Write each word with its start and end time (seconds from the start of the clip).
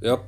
Yup. 0.00 0.24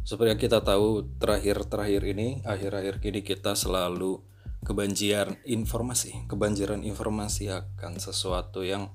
Seperti 0.00 0.32
yang 0.32 0.40
kita 0.40 0.64
tahu, 0.64 1.04
terakhir-terakhir 1.20 2.02
ini, 2.16 2.40
akhir-akhir 2.48 3.04
ini 3.04 3.20
kita 3.20 3.52
selalu 3.52 4.24
kebanjiran 4.64 5.36
informasi, 5.44 6.24
kebanjiran 6.24 6.80
informasi 6.80 7.52
akan 7.52 8.00
sesuatu 8.00 8.64
yang 8.64 8.88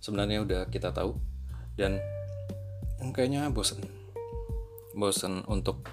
sebenarnya 0.00 0.40
udah 0.40 0.60
kita 0.72 0.96
tahu 0.96 1.20
dan 1.76 2.00
kayaknya 3.12 3.52
bosan. 3.52 3.84
Bosan 4.96 5.44
untuk 5.44 5.84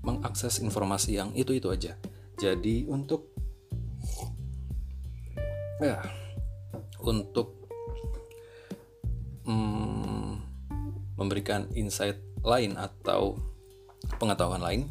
mengakses 0.00 0.64
informasi 0.64 1.20
yang 1.20 1.36
itu-itu 1.36 1.68
aja. 1.68 2.00
Jadi 2.40 2.88
untuk 2.88 3.28
ya 5.84 6.00
untuk 7.04 7.57
memberikan 11.18 11.66
insight 11.74 12.22
lain 12.46 12.78
atau 12.78 13.36
pengetahuan 14.16 14.62
lain. 14.62 14.86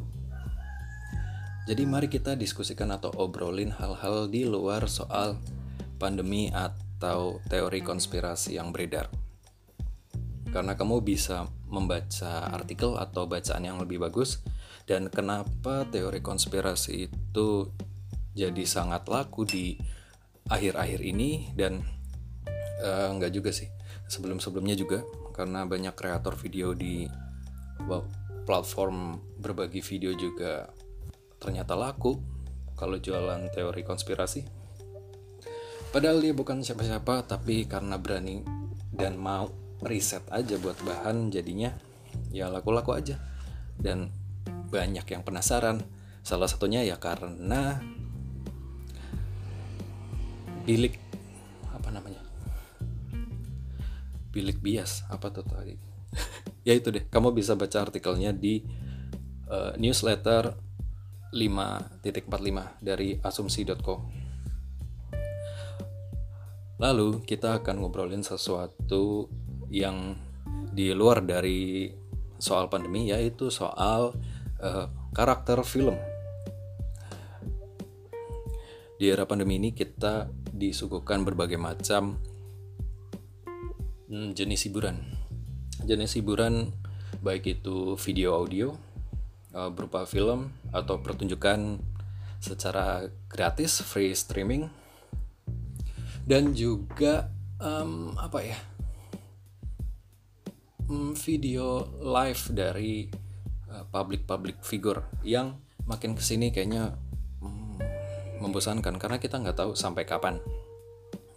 Jadi 1.68 1.84
mari 1.84 2.08
kita 2.08 2.36
diskusikan 2.36 2.92
atau 2.96 3.12
obrolin 3.16 3.72
hal-hal 3.76 4.32
di 4.32 4.48
luar 4.48 4.88
soal 4.88 5.40
pandemi 6.00 6.48
atau 6.52 7.40
teori 7.52 7.84
konspirasi 7.84 8.56
yang 8.56 8.72
beredar. 8.72 9.12
Karena 10.48 10.80
kamu 10.80 11.04
bisa 11.04 11.48
membaca 11.68 12.48
artikel 12.56 12.96
atau 12.96 13.28
bacaan 13.28 13.68
yang 13.68 13.80
lebih 13.84 14.00
bagus 14.00 14.40
dan 14.88 15.12
kenapa 15.12 15.84
teori 15.92 16.24
konspirasi 16.24 17.12
itu 17.12 17.48
jadi 18.32 18.64
sangat 18.64 19.04
laku 19.12 19.44
di 19.44 19.76
akhir-akhir 20.48 21.04
ini 21.04 21.52
dan 21.60 21.84
uh, 22.80 23.12
enggak 23.12 23.36
juga 23.36 23.52
sih 23.52 23.68
sebelum-sebelumnya 24.08 24.80
juga 24.80 25.04
karena 25.38 25.70
banyak 25.70 25.94
kreator 25.94 26.34
video 26.34 26.74
di 26.74 27.06
platform 28.50 29.22
berbagi 29.38 29.86
video 29.86 30.18
juga 30.18 30.66
ternyata 31.38 31.78
laku 31.78 32.18
kalau 32.74 32.98
jualan 32.98 33.54
teori 33.54 33.86
konspirasi. 33.86 34.42
Padahal 35.94 36.20
dia 36.20 36.34
bukan 36.34 36.66
siapa-siapa 36.66 37.30
tapi 37.30 37.70
karena 37.70 38.02
berani 38.02 38.42
dan 38.90 39.16
mau 39.16 39.54
riset 39.86 40.26
aja 40.34 40.58
buat 40.58 40.76
bahan 40.82 41.30
jadinya 41.30 41.70
ya 42.34 42.50
laku-laku 42.50 42.98
aja. 42.98 43.22
Dan 43.78 44.10
banyak 44.74 45.06
yang 45.06 45.22
penasaran. 45.22 45.86
Salah 46.26 46.50
satunya 46.50 46.84
ya 46.84 47.00
karena 47.00 47.80
bilik 50.68 51.07
bilik 54.38 54.62
bias. 54.62 55.10
Apa 55.10 55.34
tuh 55.34 55.42
tadi 55.42 55.74
ya 56.68 56.78
itu 56.78 56.94
deh. 56.94 57.10
Kamu 57.10 57.34
bisa 57.34 57.58
baca 57.58 57.90
artikelnya 57.90 58.30
di 58.38 58.62
uh, 59.50 59.74
newsletter 59.82 60.54
5.45 61.34 62.86
dari 62.86 63.18
asumsi.co 63.18 64.28
lalu 66.78 67.26
kita 67.26 67.62
akan 67.62 67.82
ngobrolin 67.82 68.22
sesuatu 68.22 69.26
yang 69.74 70.14
di 70.72 70.94
luar 70.94 71.26
dari 71.26 71.90
soal 72.38 72.70
pandemi 72.70 73.10
yaitu 73.10 73.50
soal 73.50 74.14
uh, 74.62 74.86
karakter 75.10 75.58
film. 75.66 75.98
Di 78.98 79.10
era 79.10 79.26
pandemi 79.30 79.62
ini 79.62 79.74
kita 79.74 80.30
disuguhkan 80.54 81.22
berbagai 81.26 81.58
macam 81.58 82.18
hmm, 84.08 84.34
jenis 84.34 84.68
hiburan. 84.68 85.04
Jenis 85.84 86.18
hiburan 86.18 86.74
baik 87.22 87.60
itu 87.60 87.96
video 88.00 88.36
audio 88.36 88.76
uh, 89.54 89.70
berupa 89.70 90.04
film 90.08 90.52
atau 90.74 91.00
pertunjukan 91.00 91.80
secara 92.38 93.10
gratis 93.28 93.82
free 93.82 94.14
streaming 94.14 94.70
dan 96.28 96.54
juga 96.54 97.32
um, 97.58 98.14
apa 98.20 98.46
ya 98.46 98.60
video 101.18 101.84
live 102.00 102.44
dari 102.54 103.10
uh, 103.72 103.84
public 103.90 104.24
public 104.24 104.62
figure 104.62 105.04
yang 105.26 105.58
makin 105.88 106.14
ke 106.16 106.24
sini 106.24 106.54
kayaknya 106.54 106.96
membosankan 108.38 109.02
karena 109.02 109.18
kita 109.18 109.42
nggak 109.42 109.58
tahu 109.58 109.74
sampai 109.74 110.06
kapan. 110.06 110.38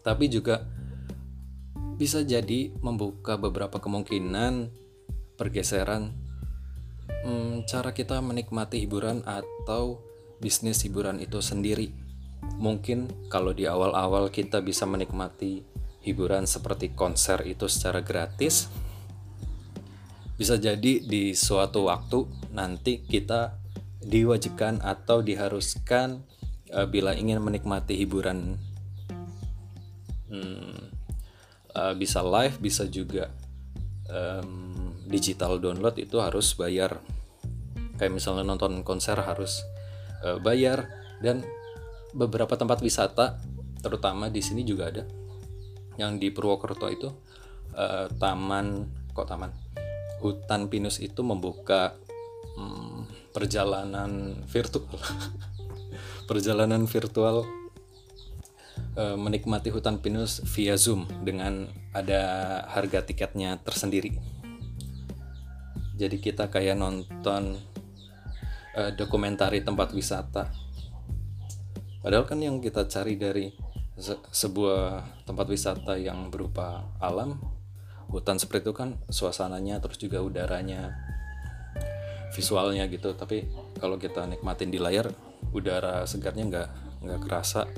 Tapi 0.01 0.29
juga 0.29 0.65
bisa 2.01 2.25
jadi 2.25 2.73
membuka 2.81 3.37
beberapa 3.37 3.77
kemungkinan 3.77 4.73
pergeseran 5.37 6.17
hmm, 7.29 7.69
cara 7.69 7.93
kita 7.93 8.25
menikmati 8.25 8.81
hiburan 8.81 9.21
atau 9.29 10.01
bisnis 10.41 10.81
hiburan 10.81 11.21
itu 11.21 11.45
sendiri. 11.45 11.93
Mungkin 12.57 13.29
kalau 13.29 13.53
di 13.53 13.69
awal-awal 13.69 14.33
kita 14.33 14.65
bisa 14.65 14.89
menikmati 14.89 15.61
hiburan 16.01 16.49
seperti 16.49 16.97
konser 16.97 17.45
itu 17.45 17.69
secara 17.69 18.01
gratis, 18.01 18.73
bisa 20.41 20.57
jadi 20.57 21.05
di 21.05 21.37
suatu 21.37 21.93
waktu 21.93 22.25
nanti 22.57 23.05
kita 23.05 23.61
diwajibkan 24.01 24.81
atau 24.81 25.21
diharuskan 25.21 26.25
uh, 26.73 26.89
bila 26.89 27.13
ingin 27.13 27.45
menikmati 27.45 28.01
hiburan 28.01 28.57
hmm, 30.33 31.00
uh, 31.75 31.95
bisa 31.95 32.23
live 32.25 32.59
bisa 32.59 32.87
juga 32.87 33.31
um, 34.11 34.95
digital 35.07 35.59
download 35.59 35.99
itu 35.99 36.23
harus 36.23 36.55
bayar. 36.55 37.03
Kayak 37.99 38.17
misalnya 38.17 38.45
nonton 38.47 38.81
konser 38.87 39.19
harus 39.19 39.61
uh, 40.23 40.39
bayar. 40.41 40.87
Dan 41.21 41.45
beberapa 42.17 42.57
tempat 42.57 42.81
wisata 42.81 43.37
terutama 43.83 44.33
di 44.33 44.41
sini 44.41 44.65
juga 44.65 44.89
ada. 44.89 45.05
Yang 46.01 46.13
di 46.17 46.29
Purwokerto 46.33 46.87
itu 46.89 47.09
uh, 47.75 48.07
taman 48.17 48.89
kok 49.13 49.29
taman? 49.29 49.53
Hutan 50.21 50.69
pinus 50.69 51.01
itu 51.01 51.21
membuka 51.21 51.97
um, 52.57 53.05
perjalanan 53.35 54.43
virtual. 54.49 54.97
Perjalanan 56.31 56.87
virtual 56.87 57.43
uh, 58.97 59.17
menikmati 59.19 59.71
hutan 59.71 60.01
pinus 60.01 60.43
via 60.55 60.75
Zoom 60.75 61.07
dengan 61.23 61.69
ada 61.95 62.23
harga 62.71 63.05
tiketnya 63.05 63.59
tersendiri. 63.63 64.19
Jadi 66.01 66.17
kita 66.17 66.49
kayak 66.49 66.81
nonton 66.81 67.61
uh, 68.75 68.91
dokumentari 68.97 69.61
tempat 69.61 69.93
wisata. 69.93 70.49
Padahal 72.01 72.25
kan 72.25 72.41
yang 72.41 72.65
kita 72.65 72.89
cari 72.89 73.21
dari 73.21 73.53
se 74.01 74.17
sebuah 74.33 75.05
tempat 75.29 75.47
wisata 75.53 76.01
yang 76.01 76.33
berupa 76.33 76.89
alam, 76.97 77.37
hutan 78.09 78.41
seperti 78.41 78.73
itu 78.73 78.73
kan 78.73 78.97
suasananya 79.13 79.85
terus 79.85 80.01
juga 80.01 80.25
udaranya, 80.25 80.97
visualnya 82.33 82.89
gitu. 82.89 83.13
Tapi 83.13 83.45
kalau 83.77 84.01
kita 84.01 84.25
nikmatin 84.25 84.73
di 84.73 84.81
layar 84.81 85.13
udara 85.53 86.09
segarnya 86.09 86.49
nggak 86.49 86.69
nggak 87.05 87.21
kerasa 87.29 87.69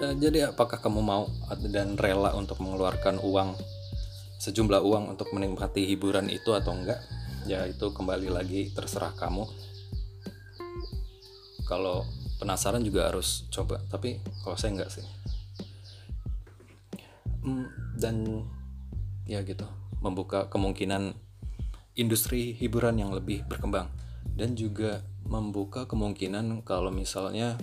jadi 0.00 0.48
apakah 0.48 0.80
kamu 0.80 1.04
mau 1.04 1.28
dan 1.68 2.00
rela 2.00 2.32
untuk 2.32 2.56
mengeluarkan 2.64 3.20
uang 3.20 3.52
sejumlah 4.40 4.80
uang 4.80 5.12
untuk 5.12 5.28
menikmati 5.36 5.84
hiburan 5.84 6.32
itu 6.32 6.56
atau 6.56 6.72
enggak? 6.72 7.04
Ya 7.44 7.68
itu 7.68 7.92
kembali 7.92 8.32
lagi 8.32 8.72
terserah 8.72 9.12
kamu. 9.12 9.44
Kalau 11.68 12.08
penasaran 12.40 12.80
juga 12.80 13.12
harus 13.12 13.44
coba 13.52 13.84
tapi 13.92 14.24
kalau 14.40 14.56
saya 14.56 14.80
enggak 14.80 14.90
sih. 14.90 15.04
Hmm, 17.44 17.68
dan 18.00 18.44
ya 19.28 19.44
gitu 19.44 19.68
membuka 20.00 20.48
kemungkinan 20.48 21.12
industri 22.00 22.56
hiburan 22.56 22.96
yang 22.96 23.12
lebih 23.12 23.44
berkembang. 23.44 23.92
Dan 24.32 24.56
juga 24.56 25.04
membuka 25.28 25.84
kemungkinan 25.84 26.64
kalau 26.64 26.88
misalnya 26.88 27.60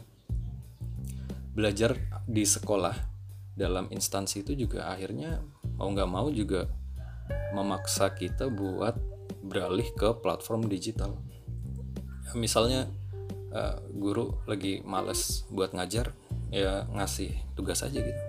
belajar 1.57 1.98
di 2.30 2.45
sekolah 2.45 2.94
dalam 3.57 3.89
instansi 3.89 4.45
itu 4.45 4.54
juga 4.54 4.94
akhirnya 4.94 5.42
mau 5.81 5.89
nggak 5.89 6.06
mau 6.06 6.30
juga 6.30 6.69
memaksa 7.57 8.13
kita 8.13 8.54
buat 8.54 8.94
beralih 9.42 9.89
ke 9.98 10.21
platform 10.21 10.69
digital. 10.69 11.18
Misalnya 12.38 12.86
uh, 13.50 13.81
guru 13.89 14.38
lagi 14.45 14.86
males 14.86 15.50
buat 15.50 15.74
ngajar, 15.74 16.13
ya 16.54 16.86
ngasih 16.94 17.33
tugas 17.57 17.81
aja 17.81 18.06
gitu. 18.06 18.21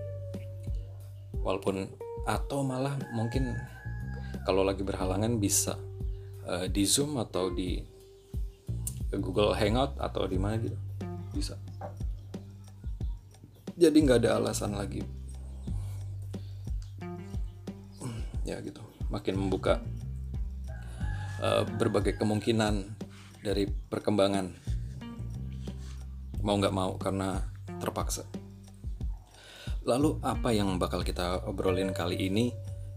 Walaupun 1.44 1.84
atau 2.24 2.64
malah 2.64 2.96
mungkin 3.12 3.52
kalau 4.48 4.64
lagi 4.64 4.80
berhalangan 4.80 5.36
bisa 5.36 5.76
uh, 6.48 6.64
di 6.64 6.88
Zoom 6.88 7.20
atau 7.20 7.52
di 7.52 7.84
Google 9.12 9.52
Hangout 9.52 10.00
atau 10.00 10.24
di 10.24 10.40
mana 10.40 10.56
gitu 10.56 10.76
bisa 11.36 11.60
jadi 13.78 13.94
nggak 13.94 14.26
ada 14.26 14.42
alasan 14.42 14.74
lagi. 14.74 15.06
Ya 18.42 18.58
gitu. 18.58 18.82
Makin 19.08 19.38
membuka 19.38 19.78
uh, 21.38 21.62
berbagai 21.78 22.18
kemungkinan 22.18 22.98
dari 23.40 23.70
perkembangan. 23.70 24.50
Mau 26.42 26.58
nggak 26.58 26.74
mau 26.74 26.98
karena 26.98 27.46
terpaksa. 27.78 28.26
Lalu 29.86 30.20
apa 30.20 30.50
yang 30.52 30.76
bakal 30.76 31.06
kita 31.06 31.46
obrolin 31.46 31.94
kali 31.94 32.28
ini? 32.28 32.52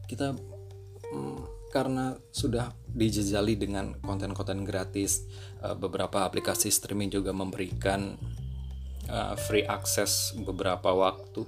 Kita 0.10 0.34
hmm, 0.34 1.72
karena 1.72 2.12
sudah 2.36 2.76
dijejali 2.92 3.56
dengan 3.56 3.96
konten-konten 4.04 4.68
gratis 4.68 5.24
uh, 5.64 5.78
beberapa 5.78 6.28
aplikasi 6.28 6.68
streaming 6.68 7.08
juga 7.08 7.32
memberikan 7.32 8.20
uh, 9.12 9.36
free 9.36 9.68
access 9.68 10.32
beberapa 10.34 10.96
waktu 10.96 11.44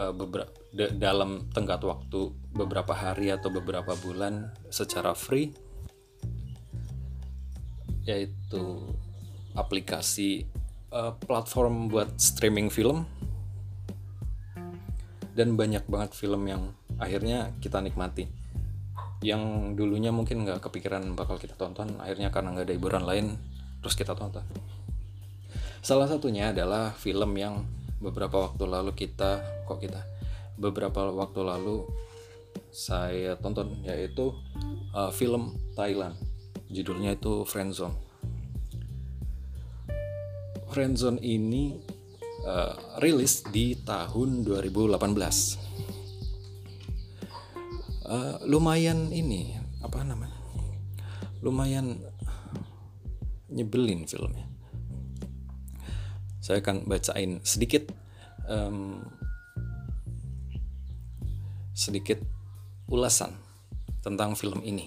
uh, 0.00 0.16
beberapa 0.16 0.50
dalam 0.76 1.48
tenggat 1.52 1.80
waktu 1.84 2.32
beberapa 2.52 2.92
hari 2.92 3.32
atau 3.32 3.48
beberapa 3.48 3.96
bulan 4.00 4.52
secara 4.72 5.12
free 5.12 5.52
yaitu 8.06 8.86
aplikasi 9.56 10.46
uh, 10.94 11.16
platform 11.16 11.90
buat 11.90 12.16
streaming 12.16 12.70
film. 12.70 13.04
Dan 15.36 15.52
banyak 15.52 15.84
banget 15.84 16.16
film 16.16 16.48
yang 16.48 16.72
akhirnya 16.96 17.52
kita 17.60 17.82
nikmati. 17.84 18.24
Yang 19.20 19.74
dulunya 19.76 20.14
mungkin 20.14 20.48
nggak 20.48 20.64
kepikiran 20.64 21.12
bakal 21.12 21.36
kita 21.36 21.58
tonton 21.58 22.00
akhirnya 22.00 22.32
karena 22.32 22.56
nggak 22.56 22.66
ada 22.68 22.76
hiburan 22.76 23.04
lain 23.04 23.26
terus 23.80 23.96
kita 23.96 24.16
tonton 24.16 24.44
salah 25.86 26.10
satunya 26.10 26.50
adalah 26.50 26.90
film 26.98 27.38
yang 27.38 27.62
beberapa 28.02 28.50
waktu 28.50 28.66
lalu 28.66 28.90
kita 28.98 29.38
kok 29.70 29.78
kita 29.78 30.02
beberapa 30.58 31.14
waktu 31.14 31.46
lalu 31.46 31.86
saya 32.74 33.38
tonton 33.38 33.86
yaitu 33.86 34.34
uh, 34.90 35.14
film 35.14 35.54
Thailand. 35.78 36.18
Judulnya 36.66 37.14
itu 37.14 37.46
Friendzone 37.46 37.94
Friendzone 40.74 41.22
ini 41.22 41.78
uh, 42.42 42.98
rilis 42.98 43.46
di 43.46 43.78
tahun 43.78 44.42
2018 44.42 44.98
uh, 48.10 48.42
lumayan 48.42 49.14
ini 49.14 49.54
apa 49.86 50.02
namanya 50.02 50.34
lumayan 51.46 52.02
nyebelin 53.46 54.02
filmnya 54.10 54.55
saya 56.46 56.62
akan 56.62 56.86
bacain 56.86 57.42
sedikit 57.42 57.90
um, 58.46 59.02
sedikit 61.74 62.22
ulasan 62.86 63.34
tentang 63.98 64.38
film 64.38 64.62
ini. 64.62 64.86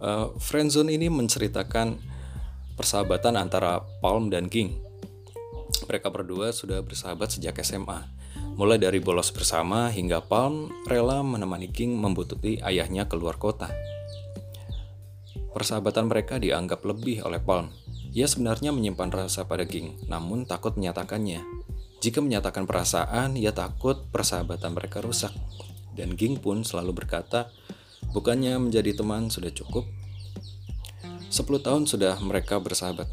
Uh, 0.00 0.32
Friendzone 0.40 0.96
ini 0.96 1.12
menceritakan 1.12 2.00
persahabatan 2.80 3.36
antara 3.36 3.84
Palm 4.00 4.32
dan 4.32 4.48
Ging. 4.48 4.80
Mereka 5.84 6.08
berdua 6.08 6.56
sudah 6.56 6.80
bersahabat 6.80 7.36
sejak 7.36 7.60
SMA. 7.60 8.08
Mulai 8.56 8.80
dari 8.80 9.04
bolos 9.04 9.28
bersama 9.28 9.92
hingga 9.92 10.24
Palm 10.24 10.72
rela 10.88 11.20
menemani 11.20 11.68
Ging 11.68 11.92
membutuhkan 11.92 12.64
ayahnya 12.64 13.04
keluar 13.04 13.36
kota. 13.36 13.68
Persahabatan 15.50 16.06
mereka 16.06 16.38
dianggap 16.38 16.86
lebih 16.86 17.26
oleh 17.26 17.42
Palm. 17.42 17.74
Ia 18.14 18.26
sebenarnya 18.26 18.70
menyimpan 18.70 19.10
rasa 19.10 19.46
pada 19.46 19.66
Ging, 19.66 19.98
namun 20.06 20.46
takut 20.46 20.74
menyatakannya. 20.78 21.42
Jika 22.00 22.22
menyatakan 22.22 22.64
perasaan, 22.64 23.34
ia 23.34 23.50
takut 23.50 24.08
persahabatan 24.10 24.72
mereka 24.72 25.02
rusak. 25.02 25.34
Dan 25.94 26.14
Ging 26.14 26.38
pun 26.38 26.62
selalu 26.62 27.02
berkata, 27.02 27.50
bukannya 28.14 28.56
menjadi 28.56 28.94
teman 28.94 29.28
sudah 29.28 29.50
cukup. 29.50 29.86
Sepuluh 31.30 31.62
tahun 31.62 31.86
sudah 31.86 32.18
mereka 32.22 32.58
bersahabat. 32.58 33.06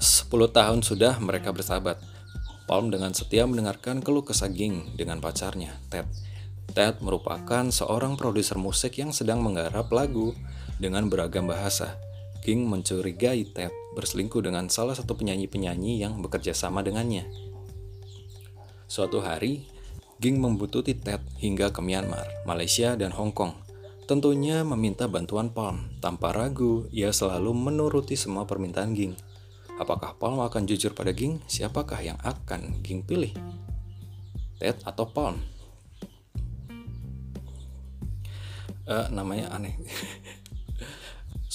Sepuluh 0.00 0.48
tahun 0.48 0.84
sudah 0.84 1.16
mereka 1.20 1.52
bersahabat. 1.52 2.00
Palm 2.68 2.92
dengan 2.92 3.12
setia 3.12 3.48
mendengarkan 3.48 4.00
keluh 4.00 4.24
kesah 4.24 4.52
Ging 4.52 4.96
dengan 4.96 5.20
pacarnya, 5.20 5.76
Ted. 5.88 6.08
Ted 6.76 7.00
merupakan 7.00 7.64
seorang 7.72 8.20
produser 8.20 8.60
musik 8.60 9.00
yang 9.00 9.14
sedang 9.14 9.40
menggarap 9.40 9.88
lagu 9.92 10.36
dengan 10.76 11.08
beragam 11.08 11.48
bahasa. 11.48 11.96
Ging 12.46 12.62
mencurigai 12.62 13.42
Ted 13.50 13.74
berselingkuh 13.98 14.38
dengan 14.38 14.70
salah 14.70 14.94
satu 14.94 15.18
penyanyi-penyanyi 15.18 15.98
yang 15.98 16.22
bekerja 16.22 16.54
sama 16.54 16.84
dengannya. 16.84 17.26
Suatu 18.86 19.18
hari, 19.18 19.66
Ging 20.16 20.40
membutuhkan 20.40 20.96
Ted 20.96 21.22
hingga 21.42 21.68
ke 21.74 21.84
Myanmar, 21.84 22.24
Malaysia, 22.48 22.96
dan 22.96 23.12
Hong 23.12 23.34
Kong. 23.34 23.52
Tentunya 24.06 24.62
meminta 24.62 25.10
bantuan 25.10 25.50
Palm. 25.50 25.90
Tanpa 25.98 26.30
ragu, 26.30 26.86
ia 26.94 27.10
selalu 27.10 27.50
menuruti 27.50 28.14
semua 28.14 28.46
permintaan 28.46 28.94
Ging. 28.94 29.18
Apakah 29.76 30.14
Palm 30.16 30.40
akan 30.40 30.64
jujur 30.64 30.94
pada 30.94 31.10
Ging? 31.10 31.42
Siapakah 31.50 32.00
yang 32.00 32.18
akan 32.22 32.80
Ging 32.80 33.02
pilih? 33.02 33.34
Ted 34.62 34.78
atau 34.86 35.04
Palm? 35.10 35.42
Uh, 38.86 39.10
namanya 39.10 39.50
aneh. 39.50 39.74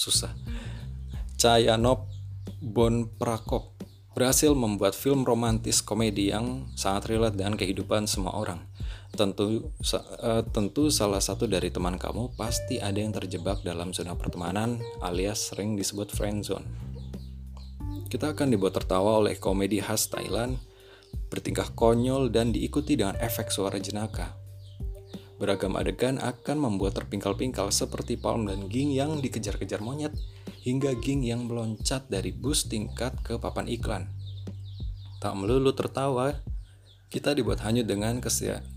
Susah. 0.01 0.33
Cayanop 1.38 2.09
Bon 2.57 3.06
Prakop 3.06 3.77
berhasil 4.18 4.50
membuat 4.57 4.98
film 4.98 5.21
romantis 5.21 5.86
komedi 5.86 6.33
yang 6.33 6.65
sangat 6.74 7.13
relate 7.13 7.38
dengan 7.38 7.53
kehidupan 7.53 8.09
semua 8.09 8.33
orang. 8.33 8.65
Tentu 9.13 9.69
uh, 9.69 10.42
tentu 10.50 10.89
salah 10.89 11.21
satu 11.21 11.45
dari 11.45 11.69
teman 11.69 12.01
kamu 12.01 12.33
pasti 12.33 12.81
ada 12.81 12.98
yang 12.98 13.13
terjebak 13.13 13.62
dalam 13.62 13.94
zona 13.94 14.18
pertemanan 14.18 14.81
alias 15.06 15.53
sering 15.53 15.77
disebut 15.77 16.09
friend 16.09 16.50
zone. 16.50 16.65
Kita 18.09 18.33
akan 18.33 18.50
dibuat 18.50 18.74
tertawa 18.74 19.21
oleh 19.21 19.38
komedi 19.38 19.86
khas 19.86 20.09
Thailand, 20.09 20.57
bertingkah 21.30 21.77
konyol 21.77 22.33
dan 22.33 22.50
diikuti 22.50 22.97
dengan 22.97 23.21
efek 23.21 23.54
suara 23.54 23.77
jenaka. 23.77 24.41
Beragam 25.42 25.74
adegan 25.74 26.22
akan 26.22 26.70
membuat 26.70 27.02
terpingkal-pingkal 27.02 27.74
seperti 27.74 28.14
Palm 28.14 28.46
dan 28.46 28.70
Ging 28.70 28.94
yang 28.94 29.18
dikejar-kejar 29.26 29.82
monyet 29.82 30.14
hingga 30.62 30.94
Ging 31.02 31.26
yang 31.26 31.50
meloncat 31.50 32.06
dari 32.14 32.30
bus 32.30 32.70
tingkat 32.70 33.18
ke 33.26 33.42
papan 33.42 33.66
iklan. 33.66 34.06
Tak 35.18 35.33
melulu 35.33 35.74
tertawa, 35.74 36.38
kita 37.10 37.33
dibuat 37.33 37.66
hanyut 37.66 37.90
dengan 37.90 38.21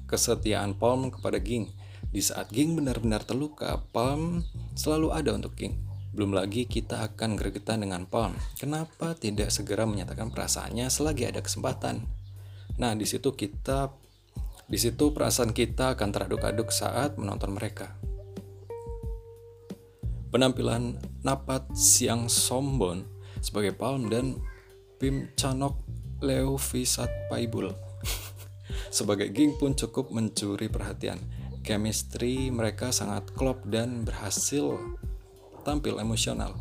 kesetiaan 0.08 0.72
Palm 0.80 1.12
kepada 1.12 1.36
Ging. 1.36 1.68
Di 2.08 2.24
saat 2.24 2.48
Ging 2.48 2.72
benar-benar 2.72 3.28
terluka, 3.28 3.84
Palm 3.92 4.40
selalu 4.72 5.12
ada 5.12 5.36
untuk 5.36 5.52
Ging. 5.60 5.76
Belum 6.16 6.32
lagi 6.32 6.64
kita 6.64 7.04
akan 7.12 7.36
gregetan 7.36 7.84
dengan 7.84 8.08
Palm. 8.08 8.40
Kenapa 8.56 9.12
tidak 9.12 9.52
segera 9.52 9.84
menyatakan 9.84 10.32
perasaannya 10.32 10.88
selagi 10.88 11.28
ada 11.28 11.44
kesempatan? 11.44 12.08
Nah, 12.80 12.96
di 12.96 13.04
situ 13.04 13.36
kita 13.36 13.92
di 14.64 14.78
situ 14.80 15.12
perasaan 15.12 15.52
kita 15.52 15.92
akan 15.92 16.08
teraduk-aduk 16.08 16.72
saat 16.72 17.20
menonton 17.20 17.52
mereka. 17.52 17.92
Penampilan 20.32 20.98
Napat 21.22 21.70
Siang 21.78 22.26
Sombon 22.26 23.06
sebagai 23.38 23.76
Palm 23.76 24.10
dan 24.10 24.40
Pim 24.98 25.30
Chanok 25.36 25.78
Leo 26.24 26.56
Visat 26.56 27.12
Paibul 27.28 27.70
sebagai 28.96 29.30
Ging 29.30 29.54
pun 29.60 29.76
cukup 29.76 30.10
mencuri 30.10 30.72
perhatian. 30.72 31.20
Chemistry 31.64 32.52
mereka 32.52 32.92
sangat 32.92 33.32
klop 33.32 33.64
dan 33.68 34.04
berhasil 34.04 34.76
tampil 35.64 35.96
emosional. 35.96 36.56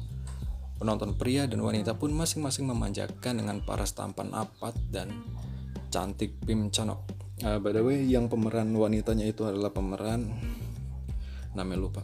Penonton 0.80 1.16
pria 1.16 1.48
dan 1.48 1.60
wanita 1.64 1.96
pun 1.96 2.12
masing-masing 2.12 2.68
memanjakan 2.68 3.40
dengan 3.40 3.64
para 3.64 3.88
tampan 3.88 4.32
apat 4.32 4.76
dan 4.92 5.24
cantik 5.92 6.36
Pim 6.44 6.72
Chanok. 6.72 7.23
Uh, 7.44 7.60
by 7.60 7.76
the 7.76 7.84
way, 7.84 8.00
yang 8.08 8.32
pemeran 8.32 8.72
wanitanya 8.72 9.28
itu 9.28 9.44
adalah 9.44 9.68
pemeran 9.68 10.32
namanya 11.52 11.76
lupa. 11.76 12.00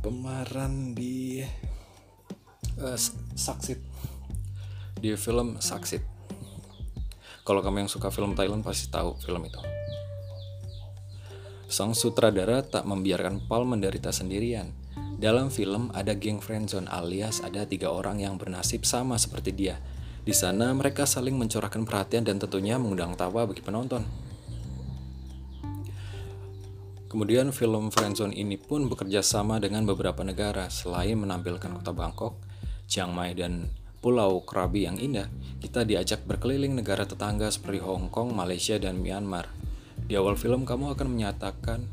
Pemeran 0.00 0.96
di 0.96 1.44
uh, 2.80 2.96
Saksit. 3.36 3.76
Di 4.96 5.12
film 5.20 5.60
Saksit. 5.60 6.00
Kalau 7.44 7.60
kamu 7.60 7.84
yang 7.84 7.92
suka 7.92 8.08
film 8.08 8.32
Thailand 8.32 8.64
pasti 8.64 8.88
tahu 8.88 9.20
film 9.20 9.44
itu. 9.44 9.60
Sang 11.68 11.92
sutradara 11.92 12.64
tak 12.64 12.88
membiarkan 12.88 13.44
Paul 13.44 13.68
menderita 13.68 14.16
sendirian. 14.16 14.72
Dalam 15.20 15.52
film 15.52 15.92
ada 15.92 16.16
geng 16.16 16.40
friendzone 16.40 16.88
alias 16.88 17.44
ada 17.44 17.68
tiga 17.68 17.92
orang 17.92 18.16
yang 18.16 18.40
bernasib 18.40 18.88
sama 18.88 19.20
seperti 19.20 19.52
dia. 19.52 19.76
Di 20.24 20.32
sana 20.32 20.72
mereka 20.72 21.04
saling 21.04 21.36
mencurahkan 21.36 21.84
perhatian 21.84 22.24
dan 22.24 22.40
tentunya 22.40 22.80
mengundang 22.80 23.12
tawa 23.12 23.44
bagi 23.44 23.60
penonton 23.60 24.32
Kemudian 27.14 27.54
film 27.54 27.94
Friendzone 27.94 28.34
ini 28.34 28.58
pun 28.58 28.90
bekerja 28.90 29.22
sama 29.22 29.62
dengan 29.62 29.86
beberapa 29.86 30.26
negara 30.26 30.66
selain 30.66 31.14
menampilkan 31.14 31.70
kota 31.78 31.94
Bangkok, 31.94 32.42
Chiang 32.90 33.14
Mai 33.14 33.38
dan 33.38 33.70
Pulau 34.02 34.42
Krabi 34.42 34.90
yang 34.90 34.98
indah, 34.98 35.30
kita 35.62 35.86
diajak 35.86 36.26
berkeliling 36.26 36.74
negara 36.74 37.06
tetangga 37.06 37.54
seperti 37.54 37.78
Hong 37.86 38.10
Kong, 38.10 38.34
Malaysia, 38.34 38.82
dan 38.82 38.98
Myanmar. 38.98 39.46
Di 39.94 40.18
awal 40.18 40.34
film 40.34 40.66
kamu 40.66 40.98
akan 40.98 41.06
menyatakan 41.06 41.86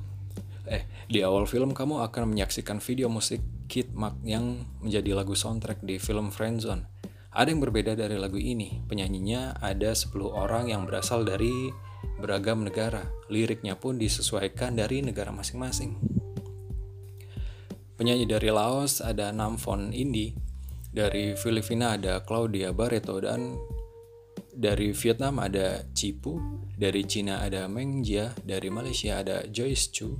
eh 0.66 0.90
di 1.06 1.22
awal 1.22 1.46
film 1.46 1.78
kamu 1.78 2.02
akan 2.02 2.34
menyaksikan 2.34 2.82
video 2.82 3.06
musik 3.06 3.46
Kid 3.70 3.94
Mark 3.94 4.18
yang 4.26 4.66
menjadi 4.82 5.14
lagu 5.14 5.38
soundtrack 5.38 5.86
di 5.86 6.02
film 6.02 6.34
Friendzone. 6.34 6.90
Ada 7.30 7.54
yang 7.54 7.62
berbeda 7.62 7.94
dari 7.94 8.18
lagu 8.18 8.42
ini. 8.42 8.82
Penyanyinya 8.90 9.62
ada 9.62 9.94
10 9.94 10.18
orang 10.34 10.74
yang 10.74 10.90
berasal 10.90 11.22
dari 11.30 11.70
beragam 12.22 12.62
negara. 12.62 13.10
Liriknya 13.28 13.76
pun 13.76 13.98
disesuaikan 13.98 14.78
dari 14.78 15.02
negara 15.02 15.34
masing-masing. 15.34 15.98
Penyanyi 17.98 18.26
dari 18.26 18.50
Laos 18.50 18.98
ada 19.02 19.30
Namphon 19.30 19.94
Indi, 19.94 20.34
dari 20.90 21.38
Filipina 21.38 21.96
ada 21.96 22.26
Claudia 22.26 22.74
Barreto 22.74 23.22
dan 23.22 23.56
dari 24.52 24.92
Vietnam 24.92 25.38
ada 25.38 25.86
Cipu, 25.94 26.38
dari 26.76 27.06
Cina 27.06 27.46
ada 27.46 27.70
Meng 27.70 28.02
Jia, 28.02 28.34
dari 28.42 28.74
Malaysia 28.74 29.22
ada 29.22 29.46
Joyce 29.46 29.94
Chu, 29.94 30.18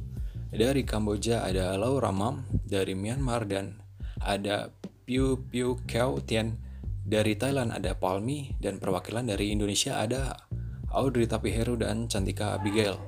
dari 0.54 0.86
Kamboja 0.86 1.42
ada 1.42 1.74
Laura 1.74 2.14
Mam, 2.14 2.46
dari 2.64 2.94
Myanmar 2.94 3.50
dan 3.50 3.82
ada 4.22 4.70
Piu 5.04 5.42
Piu 5.50 5.82
Kiao 5.90 6.22
Tian, 6.22 6.56
dari 7.02 7.34
Thailand 7.34 7.74
ada 7.74 7.98
Palmi 7.98 8.62
dan 8.62 8.78
perwakilan 8.78 9.26
dari 9.26 9.52
Indonesia 9.52 9.98
ada 9.98 10.38
Audrey 10.92 11.28
Tapiheru 11.28 11.80
dan 11.80 12.12
Cantika 12.12 12.56
Abigail. 12.60 13.00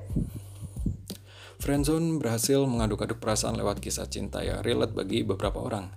Friendzone 1.64 2.20
berhasil 2.20 2.60
mengaduk-aduk 2.68 3.20
perasaan 3.20 3.56
lewat 3.56 3.80
kisah 3.80 4.04
cinta 4.04 4.44
yang 4.44 4.60
relate 4.60 4.92
bagi 4.92 5.24
beberapa 5.24 5.64
orang. 5.64 5.88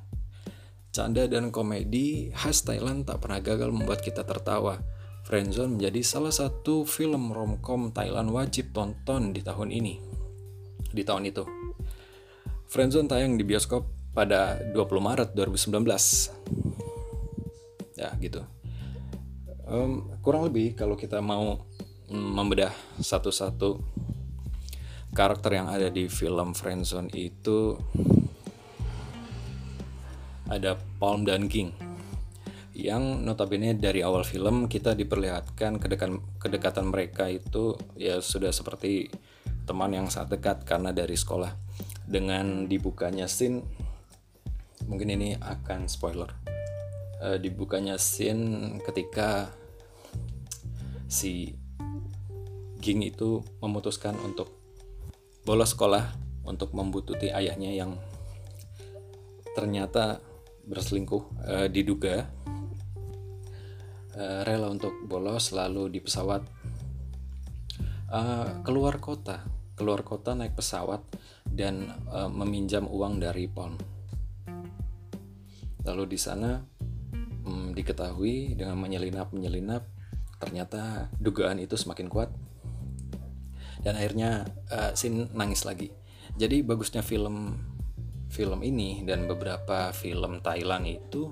Canda 0.95 1.27
dan 1.27 1.51
komedi 1.51 2.31
khas 2.31 2.63
Thailand 2.63 3.03
tak 3.03 3.19
pernah 3.19 3.43
gagal 3.43 3.75
membuat 3.75 3.99
kita 3.99 4.23
tertawa. 4.23 4.79
Friendzone 5.27 5.75
menjadi 5.75 5.99
salah 6.07 6.31
satu 6.31 6.87
film 6.87 7.35
romcom 7.35 7.91
Thailand 7.91 8.31
wajib 8.31 8.71
tonton 8.71 9.35
di 9.35 9.43
tahun 9.43 9.75
ini. 9.75 9.99
Di 10.87 11.03
tahun 11.03 11.27
itu. 11.27 11.43
Friendzone 12.71 13.11
tayang 13.11 13.35
di 13.35 13.43
bioskop 13.43 13.87
pada 14.15 14.57
20 14.71 15.03
Maret 15.03 15.35
2019. 15.35 15.83
Ya, 17.99 18.15
gitu. 18.23 18.41
Um, 19.67 20.15
kurang 20.23 20.47
lebih 20.47 20.79
kalau 20.79 20.95
kita 20.95 21.19
mau 21.19 21.67
membedah 22.11 22.71
satu-satu 22.99 23.79
karakter 25.11 25.59
yang 25.59 25.67
ada 25.67 25.91
di 25.91 26.07
film 26.07 26.55
Friendzone 26.55 27.11
itu 27.11 27.75
ada 30.47 30.79
Palm 30.99 31.27
dan 31.27 31.51
King 31.51 31.87
yang 32.77 33.25
notabene 33.25 33.73
dari 33.73 34.05
awal 34.05 34.21
film 34.21 34.69
kita 34.69 34.93
diperlihatkan 34.93 35.81
kedekatan 35.81 36.21
kedekatan 36.37 36.93
mereka 36.93 37.25
itu 37.25 37.73
ya 37.97 38.21
sudah 38.21 38.53
seperti 38.53 39.09
teman 39.65 39.97
yang 39.97 40.07
sangat 40.13 40.37
dekat 40.37 40.57
karena 40.61 40.93
dari 40.93 41.17
sekolah. 41.17 41.57
Dengan 42.05 42.69
dibukanya 42.69 43.25
scene 43.25 43.65
mungkin 44.85 45.09
ini 45.09 45.33
akan 45.41 45.89
spoiler. 45.89 46.29
Uh, 47.17 47.41
dibukanya 47.41 47.97
scene 47.97 48.77
ketika 48.85 49.49
si 51.09 51.56
Ging 52.77 53.01
itu 53.03 53.41
memutuskan 53.59 54.15
untuk 54.21 54.53
bolos 55.43 55.73
sekolah 55.73 56.13
untuk 56.47 56.71
membututi 56.71 57.31
ayahnya 57.31 57.73
yang 57.73 57.95
ternyata 59.55 60.21
berselingkuh 60.67 61.23
uh, 61.47 61.67
diduga 61.71 62.27
uh, 64.13 64.41
rela 64.45 64.69
untuk 64.69 64.93
bolos 65.07 65.51
lalu 65.55 65.89
di 65.91 65.99
pesawat 66.03 66.43
uh, 68.11 68.61
keluar 68.61 68.99
kota. 69.01 69.43
Keluar 69.77 70.01
kota 70.01 70.33
naik 70.33 70.57
pesawat 70.57 71.05
dan 71.45 71.85
uh, 72.09 72.29
meminjam 72.29 72.89
uang 72.89 73.21
dari 73.21 73.45
Palm 73.45 73.77
lalu 75.87 76.03
di 76.13 76.19
sana 76.19 76.59
um, 77.47 77.71
diketahui 77.71 78.59
dengan 78.59 78.75
menyelinap 78.75 79.31
menyelinap 79.31 79.87
ternyata 80.37 81.07
dugaan 81.17 81.63
itu 81.63 81.79
semakin 81.79 82.11
kuat 82.11 82.29
dan 83.81 83.97
akhirnya 83.97 84.45
uh, 84.71 84.91
Sin 84.97 85.29
nangis 85.33 85.65
lagi 85.65 85.93
jadi 86.37 86.61
bagusnya 86.61 87.01
film 87.01 87.57
film 88.27 88.59
ini 88.61 89.01
dan 89.07 89.25
beberapa 89.25 89.89
film 89.95 90.43
Thailand 90.43 90.85
itu 90.85 91.31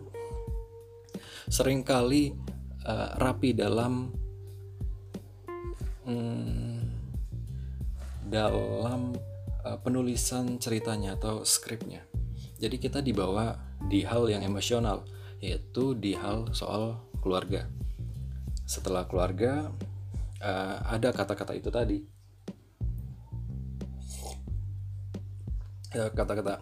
sering 1.51 1.85
kali 1.85 2.33
uh, 2.87 3.13
rapi 3.19 3.53
dalam 3.53 4.09
hmm, 6.07 6.79
dalam 8.25 9.13
uh, 9.65 9.77
penulisan 9.81 10.57
ceritanya 10.57 11.17
atau 11.17 11.45
skripnya. 11.45 12.01
Jadi 12.55 12.79
kita 12.79 13.03
dibawa 13.03 13.53
di 13.85 14.01
hal 14.07 14.31
yang 14.31 14.41
emosional, 14.41 15.03
yaitu 15.43 15.93
di 15.93 16.15
hal 16.15 16.49
soal 16.55 17.03
keluarga. 17.19 17.67
Setelah 18.65 19.05
keluarga, 19.05 19.69
uh, 20.41 20.77
ada 20.87 21.11
kata-kata 21.11 21.53
itu 21.53 21.69
tadi. 21.69 22.14
Kata-kata 26.11 26.59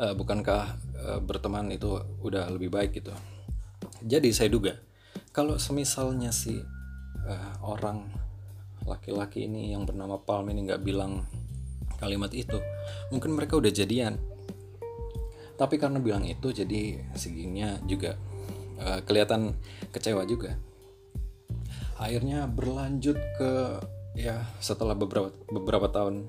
uh, 0.00 0.14
bukankah 0.14 0.62
uh, 1.00 1.20
berteman 1.24 1.72
itu 1.72 1.96
udah 2.20 2.48
lebih 2.52 2.68
baik? 2.68 3.00
Gitu. 3.00 3.12
Jadi 4.04 4.30
saya 4.36 4.52
duga 4.52 4.76
kalau 5.36 5.60
semisalnya 5.60 6.32
si 6.32 6.56
uh, 7.26 7.52
orang 7.60 8.08
laki-laki 8.88 9.44
ini 9.44 9.76
yang 9.76 9.84
bernama 9.84 10.16
Palm 10.16 10.48
ini 10.48 10.64
nggak 10.64 10.80
bilang 10.80 11.26
kalimat 12.00 12.32
itu 12.32 12.56
mungkin 13.12 13.36
mereka 13.36 13.60
udah 13.60 13.72
jadian. 13.72 14.16
Tapi 15.56 15.80
karena 15.80 16.00
bilang 16.00 16.24
itu 16.28 16.52
jadi 16.52 17.00
segingnya 17.16 17.80
juga 17.88 18.16
uh, 18.80 19.00
kelihatan 19.04 19.56
kecewa 19.92 20.24
juga. 20.28 20.56
Akhirnya 21.96 22.44
berlanjut 22.44 23.16
ke 23.40 23.52
ya 24.16 24.44
setelah 24.60 24.92
beberapa 24.92 25.32
beberapa 25.48 25.88
tahun 25.88 26.28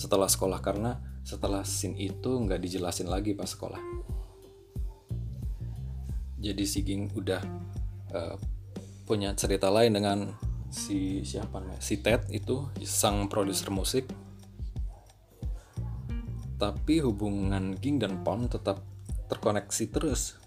setelah 0.00 0.32
sekolah 0.32 0.64
karena 0.64 0.96
setelah 1.20 1.60
scene 1.60 2.00
itu 2.00 2.32
nggak 2.40 2.56
dijelasin 2.56 3.12
lagi 3.12 3.36
pas 3.36 3.52
sekolah. 3.52 3.76
Jadi 6.40 6.64
si 6.64 6.80
Ging 6.80 7.12
udah 7.12 7.44
uh, 8.16 8.36
punya 9.04 9.36
cerita 9.36 9.68
lain 9.68 10.00
dengan 10.00 10.32
si 10.72 11.20
siapa 11.20 11.60
namanya? 11.60 11.84
Si 11.84 12.00
Ted 12.00 12.32
itu 12.32 12.64
sang 12.80 13.28
produser 13.28 13.68
musik. 13.68 14.08
Tapi 16.56 17.04
hubungan 17.04 17.76
Ging 17.76 18.00
dan 18.00 18.24
Pon 18.24 18.48
tetap 18.48 18.80
terkoneksi 19.28 19.84
terus. 19.92 20.40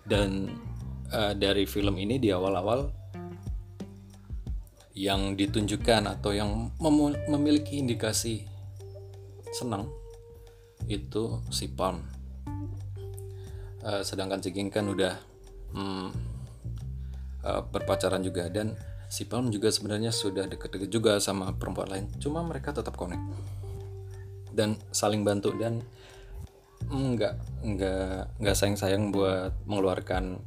Dan 0.00 0.48
uh, 1.12 1.36
dari 1.36 1.68
film 1.68 2.00
ini 2.00 2.16
di 2.16 2.32
awal-awal 2.32 2.88
yang 4.96 5.36
ditunjukkan 5.36 6.08
atau 6.08 6.32
yang 6.32 6.72
mem 6.80 7.20
memiliki 7.28 7.82
indikasi 7.82 8.53
senang 9.54 9.86
itu 10.90 11.38
si 11.54 11.70
Palm. 11.70 12.02
Uh, 13.84 14.02
sedangkan 14.02 14.42
si 14.42 14.50
King 14.50 14.72
kan 14.72 14.88
udah 14.90 15.14
hmm, 15.76 16.08
uh, 17.44 17.62
berpacaran 17.68 18.24
juga 18.24 18.48
dan 18.48 18.74
si 19.14 19.28
Palm 19.28 19.52
juga 19.52 19.68
sebenarnya 19.68 20.10
sudah 20.10 20.48
deket-deket 20.48 20.90
juga 20.90 21.20
sama 21.20 21.52
perempuan 21.54 21.86
lain 21.86 22.06
cuma 22.18 22.40
mereka 22.42 22.74
tetap 22.74 22.96
connect 22.98 23.22
dan 24.56 24.74
saling 24.90 25.22
bantu 25.22 25.54
dan 25.54 25.84
nggak 26.88 27.34
nggak 27.64 28.38
nggak 28.42 28.56
sayang 28.56 28.76
sayang 28.76 29.04
buat 29.14 29.54
mengeluarkan 29.70 30.42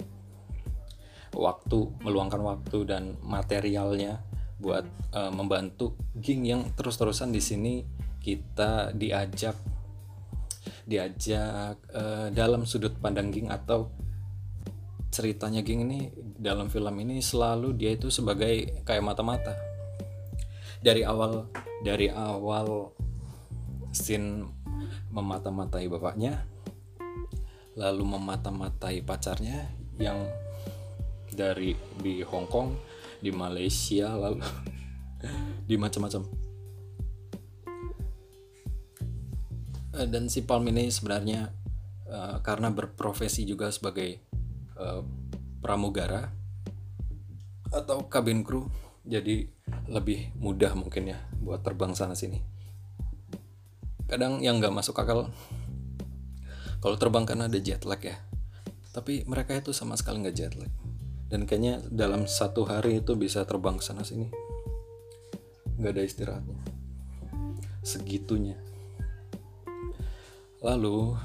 waktu 1.33 1.79
meluangkan 2.01 2.41
waktu 2.43 2.77
dan 2.83 3.15
materialnya 3.23 4.21
buat 4.57 4.85
uh, 5.13 5.29
membantu 5.29 5.93
Ging 6.17 6.49
yang 6.49 6.61
terus-terusan 6.73 7.29
di 7.29 7.41
sini 7.41 7.73
kita 8.27 8.91
diajak 8.91 9.55
diajak 10.83 11.79
uh, 11.95 12.27
dalam 12.35 12.67
sudut 12.67 12.91
pandang 12.99 13.31
Ging 13.31 13.47
atau 13.47 13.87
ceritanya 15.07 15.63
Ging 15.63 15.87
ini 15.87 16.11
dalam 16.35 16.67
film 16.67 16.91
ini 16.99 17.23
selalu 17.23 17.71
dia 17.79 17.95
itu 17.95 18.11
sebagai 18.11 18.83
kayak 18.83 19.03
mata-mata. 19.03 19.55
Dari 20.83 21.07
awal 21.07 21.47
dari 21.87 22.11
awal 22.11 22.91
scene 23.95 24.43
memata-matai 25.15 25.87
bapaknya 25.87 26.43
lalu 27.79 28.03
memata-matai 28.03 29.07
pacarnya 29.07 29.71
yang 29.97 30.27
dari 31.31 31.73
di 32.03 32.21
Hong 32.27 32.49
Kong 32.51 32.75
di 33.23 33.31
Malaysia 33.31 34.13
lalu 34.13 34.43
di 35.69 35.75
macam-macam 35.79 36.46
dan 40.05 40.29
si 40.29 40.45
Palm 40.45 40.67
ini 40.69 40.93
sebenarnya 40.93 41.49
uh, 42.05 42.37
karena 42.45 42.69
berprofesi 42.69 43.47
juga 43.47 43.73
sebagai 43.73 44.21
uh, 44.77 45.01
pramugara 45.63 46.29
atau 47.73 48.05
kabin 48.05 48.45
kru 48.45 48.69
jadi 49.07 49.47
lebih 49.87 50.35
mudah 50.37 50.75
mungkin 50.75 51.15
ya 51.15 51.19
buat 51.41 51.63
terbang 51.63 51.95
sana 51.95 52.13
sini. 52.13 52.43
Kadang 54.07 54.43
yang 54.43 54.59
nggak 54.59 54.75
masuk 54.75 54.99
akal 54.99 55.31
kalau 56.83 56.95
terbang 56.99 57.25
karena 57.25 57.47
ada 57.49 57.59
jet 57.59 57.83
lag 57.87 57.99
ya. 58.03 58.19
Tapi 58.91 59.23
mereka 59.25 59.55
itu 59.55 59.71
sama 59.71 59.95
sekali 59.97 60.21
nggak 60.21 60.35
jet 60.35 60.53
lag. 60.59 60.71
Dan 61.27 61.43
kayaknya 61.43 61.83
dalam 61.91 62.23
satu 62.23 62.63
hari 62.67 63.03
itu 63.03 63.15
bisa 63.19 63.43
terbang 63.43 63.79
sana 63.83 64.03
sini. 64.03 64.31
Nggak 65.75 65.91
ada 65.91 66.03
istirahatnya. 66.03 66.59
Segitunya 67.83 68.66
lalu 70.67 71.15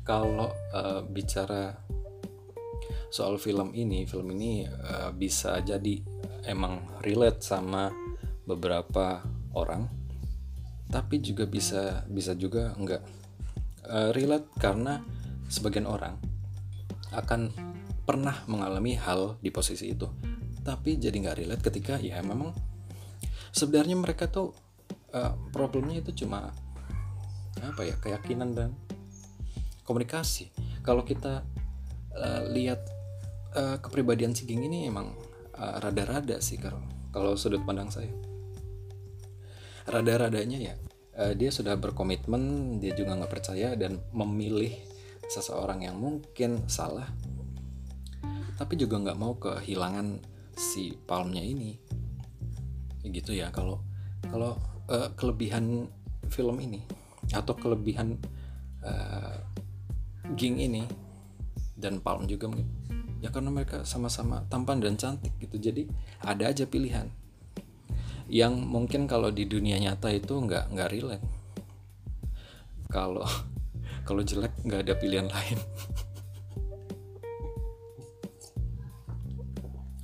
kalau 0.00 0.48
uh, 0.72 1.04
bicara 1.04 1.76
soal 3.12 3.36
film 3.36 3.76
ini 3.76 4.08
film 4.08 4.32
ini 4.32 4.64
uh, 4.64 5.12
bisa 5.12 5.60
jadi 5.60 6.00
emang 6.48 6.80
relate 7.04 7.44
sama 7.44 7.92
beberapa 8.48 9.20
orang 9.52 9.84
tapi 10.88 11.20
juga 11.20 11.44
bisa 11.44 12.08
bisa 12.08 12.32
juga 12.32 12.72
enggak 12.80 13.04
uh, 13.92 14.08
relate 14.16 14.48
karena 14.56 15.04
sebagian 15.52 15.84
orang 15.84 16.16
akan 17.12 17.52
pernah 18.08 18.40
mengalami 18.48 18.96
hal 18.96 19.36
di 19.44 19.52
posisi 19.52 19.92
itu 19.92 20.08
tapi 20.64 20.96
jadi 20.96 21.12
nggak 21.12 21.38
relate 21.44 21.62
ketika 21.62 22.00
ya 22.00 22.24
memang 22.24 22.56
sebenarnya 23.52 24.00
mereka 24.00 24.32
tuh 24.32 24.56
uh, 25.12 25.36
problemnya 25.52 26.00
itu 26.00 26.24
cuma 26.24 26.63
apa 27.64 27.86
ya 27.86 27.96
keyakinan 28.00 28.52
dan 28.52 28.70
komunikasi. 29.84 30.52
Kalau 30.84 31.04
kita 31.04 31.44
uh, 32.16 32.42
lihat 32.52 32.84
uh, 33.56 33.76
kepribadian 33.80 34.36
si 34.36 34.44
Ging 34.44 34.64
ini 34.64 34.88
emang 34.88 35.12
uh, 35.56 35.76
rada-rada 35.80 36.40
sih 36.42 36.60
kalau 36.60 36.82
kalau 37.14 37.38
sudut 37.38 37.62
pandang 37.62 37.88
saya 37.88 38.10
rada-radanya 39.84 40.58
ya 40.72 40.74
uh, 41.20 41.32
dia 41.36 41.52
sudah 41.52 41.76
berkomitmen 41.76 42.76
dia 42.80 42.96
juga 42.96 43.14
nggak 43.16 43.32
percaya 43.32 43.76
dan 43.76 44.00
memilih 44.16 44.72
seseorang 45.28 45.84
yang 45.84 45.96
mungkin 45.96 46.64
salah 46.68 47.08
tapi 48.54 48.78
juga 48.78 49.02
nggak 49.02 49.18
mau 49.18 49.34
kehilangan 49.34 50.22
si 50.54 50.94
palmnya 50.94 51.42
ini. 51.42 51.74
Gitu 53.02 53.34
ya 53.34 53.50
kalau 53.50 53.82
kalau 54.30 54.56
uh, 54.88 55.10
kelebihan 55.18 55.90
film 56.30 56.56
ini 56.62 56.80
atau 57.34 57.54
kelebihan 57.58 58.16
uh, 58.86 59.38
Ging 60.32 60.56
ini 60.56 60.88
dan 61.76 62.00
Palm 62.00 62.24
juga 62.24 62.48
mungkin. 62.48 62.70
Ya 63.20 63.28
karena 63.28 63.52
mereka 63.52 63.84
sama-sama 63.84 64.44
tampan 64.48 64.80
dan 64.80 64.96
cantik 64.96 65.36
gitu. 65.36 65.60
Jadi 65.60 65.84
ada 66.24 66.48
aja 66.48 66.64
pilihan 66.64 67.12
yang 68.32 68.56
mungkin 68.56 69.04
kalau 69.04 69.28
di 69.28 69.44
dunia 69.44 69.76
nyata 69.76 70.08
itu 70.08 70.32
nggak 70.32 70.72
nggak 70.72 70.88
relate. 70.96 71.26
Kalau 72.88 73.24
kalau 74.08 74.24
jelek 74.24 74.52
nggak 74.64 74.80
ada 74.88 74.94
pilihan 74.96 75.28
lain. 75.28 75.58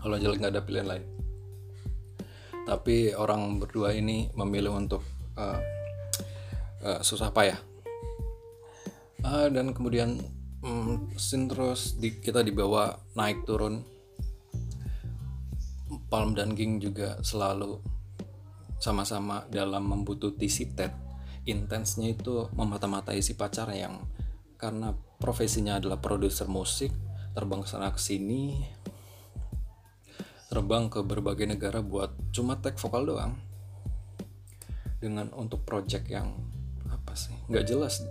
Kalau 0.00 0.16
jelek 0.16 0.40
nggak 0.40 0.56
ada 0.56 0.64
pilihan 0.64 0.88
lain. 0.88 1.04
Tapi 2.64 3.12
orang 3.12 3.60
berdua 3.60 3.92
ini 3.92 4.32
memilih 4.32 4.72
untuk 4.72 5.04
uh, 5.36 5.60
uh, 6.84 7.00
susah 7.00 7.32
payah. 7.32 7.58
Uh, 9.20 9.52
dan 9.52 9.76
kemudian 9.76 10.16
um, 10.64 11.08
scene 11.16 11.48
terus 11.48 11.96
di, 12.00 12.16
kita 12.20 12.40
dibawa 12.44 12.96
naik 13.16 13.44
turun. 13.44 13.84
Palm 16.10 16.34
dan 16.34 16.58
Ging 16.58 16.82
juga 16.82 17.22
selalu 17.22 17.78
sama-sama 18.82 19.46
dalam 19.46 19.86
membutuhkan 19.86 20.50
si 20.50 20.74
Ted. 20.74 20.90
Intensnya 21.46 22.10
itu 22.10 22.50
memata-matai 22.54 23.22
si 23.22 23.38
pacar 23.38 23.70
yang 23.70 24.02
karena 24.58 24.92
profesinya 25.22 25.78
adalah 25.78 26.02
produser 26.02 26.50
musik 26.50 26.92
terbang 27.32 27.62
sana 27.64 27.94
ke 27.94 28.00
sini 28.02 28.58
terbang 30.50 30.90
ke 30.90 31.06
berbagai 31.06 31.46
negara 31.46 31.78
buat 31.78 32.10
cuma 32.34 32.58
tag 32.58 32.74
vokal 32.74 33.06
doang. 33.06 33.38
Dengan 34.98 35.30
untuk 35.32 35.62
project 35.62 36.10
yang 36.10 36.34
nggak 37.50 37.66
jelas 37.66 38.06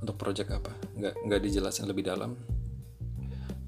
untuk 0.00 0.16
project 0.16 0.48
apa. 0.56 0.72
Nggak 0.96 1.14
nggak 1.28 1.40
dijelasin 1.44 1.86
lebih 1.86 2.08
dalam. 2.08 2.32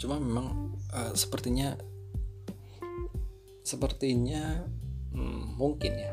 Cuma 0.00 0.16
memang 0.16 0.72
uh, 0.90 1.12
sepertinya 1.12 1.76
sepertinya 3.62 4.64
hmm, 5.12 5.60
mungkin 5.60 5.92
ya. 5.92 6.12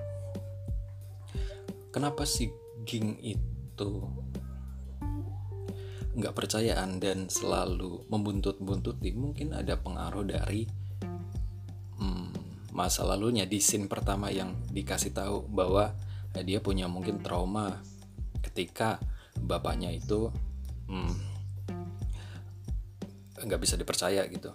Kenapa 1.90 2.28
si 2.28 2.52
Ging 2.86 3.18
itu 3.24 3.92
nggak 6.20 6.36
percayaan 6.36 7.00
dan 7.00 7.32
selalu 7.32 8.06
membuntut-buntuti? 8.12 9.16
Mungkin 9.16 9.56
ada 9.56 9.80
pengaruh 9.80 10.28
dari 10.28 10.68
hmm, 11.98 12.28
masa 12.76 13.08
lalunya. 13.08 13.48
Di 13.48 13.64
scene 13.64 13.90
pertama 13.90 14.30
yang 14.30 14.54
dikasih 14.70 15.16
tahu 15.16 15.50
bahwa 15.50 15.96
eh, 16.36 16.44
dia 16.46 16.62
punya 16.62 16.86
mungkin 16.86 17.24
trauma 17.26 17.82
ketika 18.50 18.98
bapaknya 19.38 19.94
itu 19.94 20.34
hmm, 20.90 21.14
nggak 23.46 23.60
hmm, 23.60 23.66
bisa 23.66 23.78
dipercaya 23.78 24.26
gitu. 24.26 24.52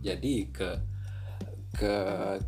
Jadi 0.00 0.48
ke 0.48 0.70
ke 1.78 1.94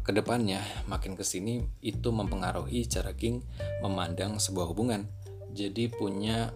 ke 0.00 0.10
depannya 0.10 0.64
makin 0.88 1.14
ke 1.14 1.22
sini 1.22 1.62
itu 1.84 2.08
mempengaruhi 2.10 2.88
cara 2.88 3.12
King 3.14 3.44
memandang 3.84 4.40
sebuah 4.40 4.72
hubungan. 4.72 5.06
Jadi 5.52 5.92
punya 5.92 6.50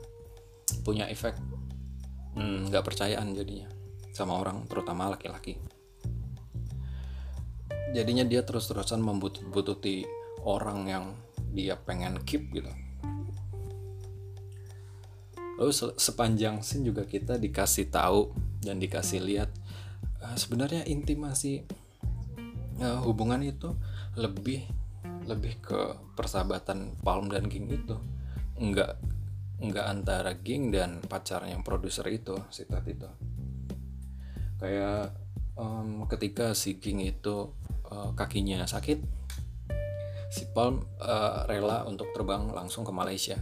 punya 0.83 1.07
efek 1.13 1.37
hmm, 2.35 2.73
nggak 2.73 2.83
hmm, 2.83 2.89
percayaan 2.89 3.37
jadinya 3.37 3.69
sama 4.17 4.41
orang 4.41 4.65
terutama 4.65 5.13
laki-laki. 5.13 5.61
Jadinya 7.95 8.27
dia 8.27 8.43
terus-terusan 8.43 8.99
membutuhkan 8.99 10.03
orang 10.43 10.79
yang 10.91 11.05
dia 11.55 11.79
pengen 11.79 12.19
keep 12.27 12.51
gitu 12.51 12.67
lalu 15.55 15.73
sepanjang 15.95 16.61
scene 16.67 16.91
juga 16.91 17.07
kita 17.07 17.39
dikasih 17.39 17.91
tahu 17.91 18.35
dan 18.65 18.83
dikasih 18.83 19.23
lihat 19.23 19.51
uh, 20.25 20.35
sebenarnya 20.35 20.83
intimasi 20.89 21.63
uh, 22.83 23.01
hubungan 23.07 23.43
itu 23.45 23.75
lebih 24.19 24.67
lebih 25.25 25.61
ke 25.65 25.81
persahabatan 26.17 27.01
Palm 27.01 27.33
dan 27.33 27.49
Ging 27.49 27.69
itu. 27.69 27.97
Enggak 28.61 29.01
enggak 29.61 29.87
antara 29.89 30.33
Ging 30.37 30.69
dan 30.69 31.01
pacarnya 31.01 31.57
yang 31.57 31.65
produser 31.65 32.05
itu 32.13 32.37
si 32.53 32.69
Tat 32.69 32.85
itu. 32.85 33.09
Kayak 34.61 35.17
um, 35.57 36.05
ketika 36.09 36.53
si 36.53 36.77
Ging 36.77 37.01
itu 37.01 37.53
uh, 37.89 38.13
kakinya 38.13 38.65
sakit 38.65 39.01
si 40.35 40.45
Palm 40.51 40.83
uh, 40.99 41.47
rela 41.47 41.87
untuk 41.87 42.11
terbang 42.11 42.51
langsung 42.51 42.83
ke 42.83 42.91
Malaysia 42.91 43.39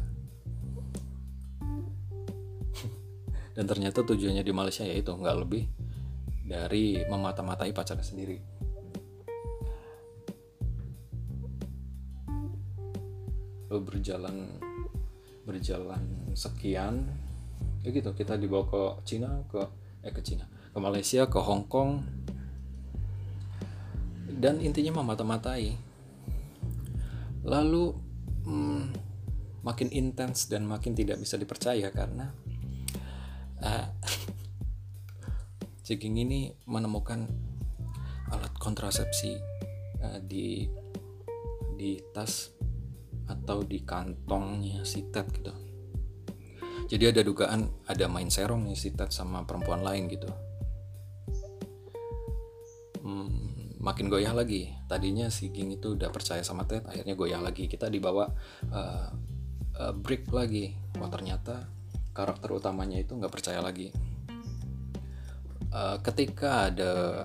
dan 3.53 3.65
ternyata 3.69 4.01
tujuannya 4.01 4.41
di 4.41 4.53
Malaysia 4.53 4.85
yaitu 4.85 5.13
nggak 5.13 5.37
lebih 5.45 5.69
dari 6.49 7.01
memata-matai 7.05 7.73
pacarnya 7.77 8.05
sendiri. 8.05 8.37
Lalu 13.69 13.81
berjalan 13.89 14.37
berjalan 15.45 16.03
sekian. 16.37 17.09
Ya 17.83 17.91
gitu 17.91 18.15
kita 18.15 18.39
dibawa 18.39 18.69
ke 18.69 18.83
Cina 19.09 19.43
ke 19.49 19.61
eh 20.05 20.13
ke 20.13 20.21
Cina. 20.25 20.49
Ke 20.73 20.79
Malaysia 20.81 21.29
ke 21.29 21.41
Hong 21.41 21.69
Kong. 21.69 22.05
Dan 24.33 24.65
intinya 24.65 25.01
memata-matai. 25.01 25.77
Lalu 27.43 27.85
hmm, 28.49 28.83
makin 29.63 29.89
intens 29.93 30.51
dan 30.51 30.67
makin 30.67 30.97
tidak 30.97 31.21
bisa 31.23 31.39
dipercaya 31.39 31.91
karena 31.95 32.42
uh, 33.63 33.87
ini 35.93 36.57
menemukan 36.65 37.29
alat 38.33 38.55
kontrasepsi 38.57 39.37
uh, 40.01 40.19
di 40.25 40.65
di 41.77 42.01
tas 42.15 42.49
atau 43.29 43.63
di 43.63 43.83
kantongnya 43.83 44.83
si 44.83 45.09
Ted 45.13 45.27
gitu. 45.35 45.53
Jadi 46.89 47.05
ada 47.09 47.21
dugaan 47.25 47.69
ada 47.89 48.05
main 48.11 48.29
serong 48.29 48.69
nih 48.69 48.77
si 48.77 48.93
Ted 48.93 49.13
sama 49.15 49.45
perempuan 49.49 49.81
lain 49.81 50.09
gitu. 50.13 50.29
Hmm, 53.03 53.77
makin 53.81 54.07
goyah 54.13 54.37
lagi. 54.37 54.71
Tadinya 54.87 55.27
si 55.33 55.51
Ging 55.51 55.75
itu 55.75 55.97
udah 55.97 56.13
percaya 56.13 56.45
sama 56.45 56.69
Ted 56.69 56.85
akhirnya 56.85 57.17
goyah 57.17 57.41
lagi. 57.41 57.67
Kita 57.67 57.89
dibawa 57.89 58.29
uh, 58.71 59.09
uh, 59.77 59.93
break 59.97 60.29
lagi. 60.31 60.77
Wah 61.01 61.09
ternyata 61.09 61.82
karakter 62.13 62.53
utamanya 62.53 63.01
itu 63.01 63.17
nggak 63.17 63.33
percaya 63.33 63.61
lagi. 63.65 63.93
Uh, 65.73 65.97
ketika 66.05 66.69
ada 66.69 67.25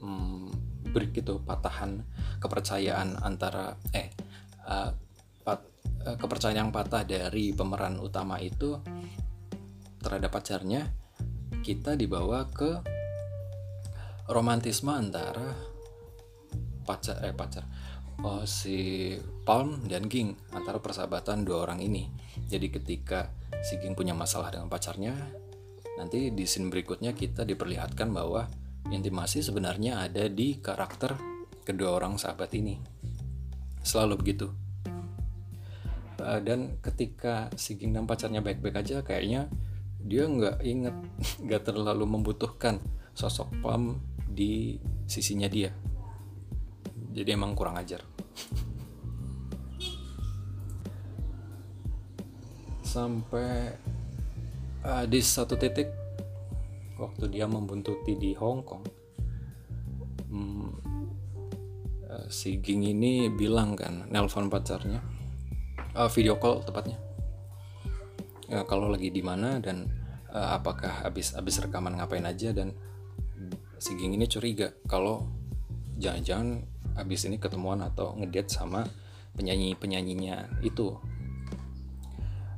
hmm, 0.00 0.48
break 0.96 1.20
itu 1.20 1.36
patahan 1.44 2.00
kepercayaan 2.40 3.20
antara 3.20 3.76
eh 3.92 4.08
uh, 4.64 4.90
pat, 5.44 5.60
uh, 6.08 6.16
kepercayaan 6.16 6.68
yang 6.68 6.72
patah 6.72 7.04
dari 7.04 7.52
pemeran 7.52 8.00
utama 8.00 8.40
itu 8.40 8.80
terhadap 10.00 10.32
pacarnya 10.32 10.88
kita 11.60 11.98
dibawa 11.98 12.48
ke 12.48 12.80
romantisme 14.32 14.90
antara 14.94 15.52
pacar 16.86 17.20
eh 17.26 17.34
pacar 17.34 17.66
oh, 18.22 18.46
si 18.46 19.12
Palm 19.42 19.84
dan 19.90 20.06
Ging 20.06 20.32
antara 20.54 20.78
persahabatan 20.78 21.42
dua 21.42 21.66
orang 21.66 21.82
ini 21.82 22.06
jadi 22.46 22.66
ketika 22.68 23.32
si 23.64 23.80
Ging 23.80 23.96
punya 23.96 24.12
masalah 24.12 24.52
dengan 24.52 24.68
pacarnya 24.68 25.16
nanti 25.96 26.28
di 26.28 26.44
scene 26.44 26.68
berikutnya 26.68 27.16
kita 27.16 27.48
diperlihatkan 27.48 28.12
bahwa 28.12 28.46
intimasi 28.92 29.42
sebenarnya 29.42 30.06
ada 30.06 30.28
di 30.30 30.60
karakter 30.60 31.16
kedua 31.66 31.98
orang 31.98 32.14
sahabat 32.20 32.54
ini. 32.54 32.78
Selalu 33.82 34.14
begitu. 34.22 34.46
Uh, 36.16 36.40
dan 36.40 36.78
ketika 36.80 37.50
si 37.58 37.74
Ging 37.74 37.92
dan 37.92 38.06
pacarnya 38.06 38.40
baik-baik 38.40 38.78
aja, 38.78 39.02
kayaknya 39.02 39.50
dia 39.98 40.30
nggak 40.30 40.62
inget, 40.62 40.96
nggak 41.44 41.62
terlalu 41.66 42.06
membutuhkan 42.06 42.78
sosok 43.16 43.50
Pam 43.58 43.98
di 44.30 44.78
sisinya 45.10 45.50
dia. 45.50 45.74
Jadi 47.16 47.32
emang 47.32 47.56
kurang 47.56 47.80
ajar. 47.80 48.04
Sampai 52.96 53.76
uh, 54.80 55.04
di 55.04 55.20
satu 55.20 55.52
titik 55.60 55.92
waktu 56.96 57.28
dia 57.28 57.44
membuntuti 57.44 58.16
di 58.16 58.32
Hong 58.32 58.64
Kong 58.64 58.84
hmm, 60.32 60.68
uh, 62.08 62.24
si 62.32 62.56
Ging 62.56 62.88
ini 62.88 63.28
bilang 63.28 63.76
kan 63.76 64.08
nelpon 64.08 64.48
pacarnya 64.48 65.04
uh, 65.92 66.08
video 66.08 66.40
call 66.40 66.64
tepatnya 66.64 66.96
uh, 68.48 68.64
kalau 68.64 68.88
lagi 68.88 69.12
di 69.12 69.20
mana 69.20 69.60
dan 69.60 69.92
uh, 70.32 70.56
apakah 70.56 71.04
habis 71.04 71.36
habis 71.36 71.60
rekaman 71.60 72.00
ngapain 72.00 72.24
aja? 72.24 72.56
Dan 72.56 72.72
si 73.76 73.92
Ging 73.92 74.16
ini 74.16 74.24
curiga 74.24 74.72
kalau 74.88 75.28
jangan-jangan 76.00 76.64
habis 76.96 77.28
ini 77.28 77.36
ketemuan 77.36 77.84
atau 77.84 78.16
ngedate 78.16 78.48
sama 78.48 78.88
penyanyi 79.36 79.76
penyanyinya 79.76 80.64
itu 80.64 80.96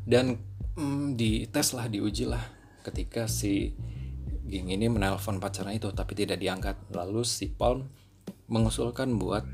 dan 0.09 0.41
mm, 0.73 1.21
tes 1.53 1.77
lah 1.77 1.85
diuji 1.85 2.25
lah 2.25 2.41
ketika 2.81 3.29
si 3.29 3.77
Ging 4.49 4.73
ini 4.73 4.89
menelpon 4.89 5.37
pacarnya 5.37 5.77
itu 5.77 5.93
tapi 5.93 6.17
tidak 6.17 6.41
diangkat. 6.41 6.73
Lalu 6.97 7.21
si 7.21 7.53
Paul 7.53 7.85
mengusulkan 8.49 9.21
buat 9.21 9.45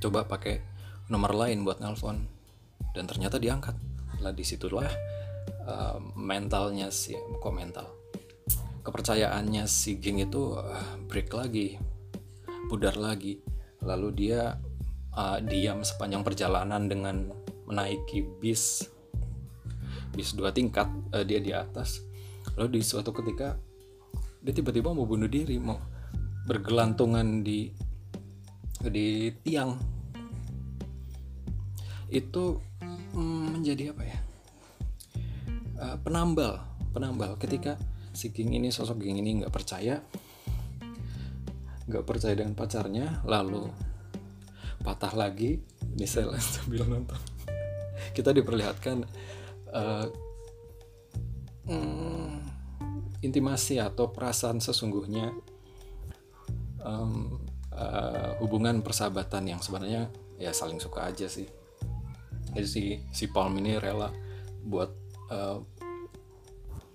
coba 0.00 0.24
pakai 0.24 0.64
nomor 1.12 1.36
lain 1.36 1.68
buat 1.68 1.76
nelpon. 1.76 2.24
Dan 2.96 3.04
ternyata 3.04 3.36
diangkat. 3.36 3.76
Lah 4.24 4.32
di 4.32 4.40
situlah 4.40 4.88
uh, 5.68 6.00
mentalnya 6.16 6.88
si 6.88 7.12
kok 7.12 7.52
mental? 7.52 7.92
Kepercayaannya 8.80 9.68
si 9.68 10.00
Ging 10.00 10.24
itu 10.24 10.56
uh, 10.56 10.96
break 11.04 11.28
lagi 11.36 11.76
pudar 12.72 12.96
lagi. 12.96 13.36
Lalu 13.84 14.08
dia 14.16 14.56
uh, 15.12 15.44
diam 15.44 15.84
sepanjang 15.84 16.24
perjalanan 16.24 16.88
dengan 16.88 17.28
menaiki 17.68 18.24
bis 18.40 18.96
bis 20.14 20.34
dua 20.34 20.52
tingkat 20.54 20.88
uh, 21.12 21.24
dia 21.24 21.40
di 21.40 21.52
atas. 21.52 22.02
Lalu 22.56 22.78
di 22.78 22.80
suatu 22.82 23.12
ketika 23.12 23.58
dia 24.42 24.54
tiba-tiba 24.54 24.94
mau 24.94 25.04
bunuh 25.04 25.26
diri 25.26 25.58
mau 25.58 25.78
bergelantungan 26.46 27.42
di 27.44 27.72
di 28.88 29.32
tiang. 29.44 29.76
Itu 32.08 32.62
mm, 33.12 33.60
menjadi 33.60 33.92
apa 33.92 34.02
ya? 34.06 34.18
Uh, 35.78 35.96
penambal 36.00 36.62
penambal. 36.90 37.36
Ketika 37.36 37.76
si 38.16 38.32
King 38.34 38.56
ini 38.56 38.72
sosok 38.72 38.98
King 39.02 39.20
ini 39.20 39.44
nggak 39.44 39.52
percaya 39.54 40.00
nggak 41.88 42.04
percaya 42.04 42.36
dengan 42.36 42.52
pacarnya 42.52 43.24
lalu 43.24 43.64
patah 44.84 45.16
lagi 45.16 45.56
ini 45.96 46.06
sambil 46.06 46.84
nonton. 46.84 47.18
Kita 48.16 48.30
diperlihatkan 48.30 49.08
uh, 49.72 50.06
intimasi 53.20 53.76
atau 53.82 54.08
perasaan 54.08 54.62
sesungguhnya 54.62 55.34
um, 56.80 57.42
uh, 57.74 58.38
hubungan 58.40 58.80
persahabatan 58.80 59.52
yang 59.52 59.60
sebenarnya 59.60 60.08
ya 60.38 60.54
saling 60.54 60.78
suka 60.78 61.04
aja 61.10 61.26
sih. 61.26 61.46
Jadi 62.54 62.68
si 62.68 62.84
si 63.12 63.28
Palm 63.28 63.58
ini 63.58 63.76
rela 63.76 64.08
buat 64.64 64.90
uh, 65.28 65.60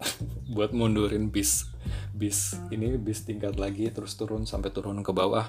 buat 0.55 0.71
mundurin 0.73 1.29
bis 1.29 1.69
bis 2.15 2.57
ini 2.73 2.97
bis 2.97 3.27
tingkat 3.27 3.59
lagi 3.59 3.91
terus 3.93 4.15
turun 4.17 4.47
sampai 4.47 4.71
turun 4.71 5.03
ke 5.03 5.11
bawah. 5.11 5.47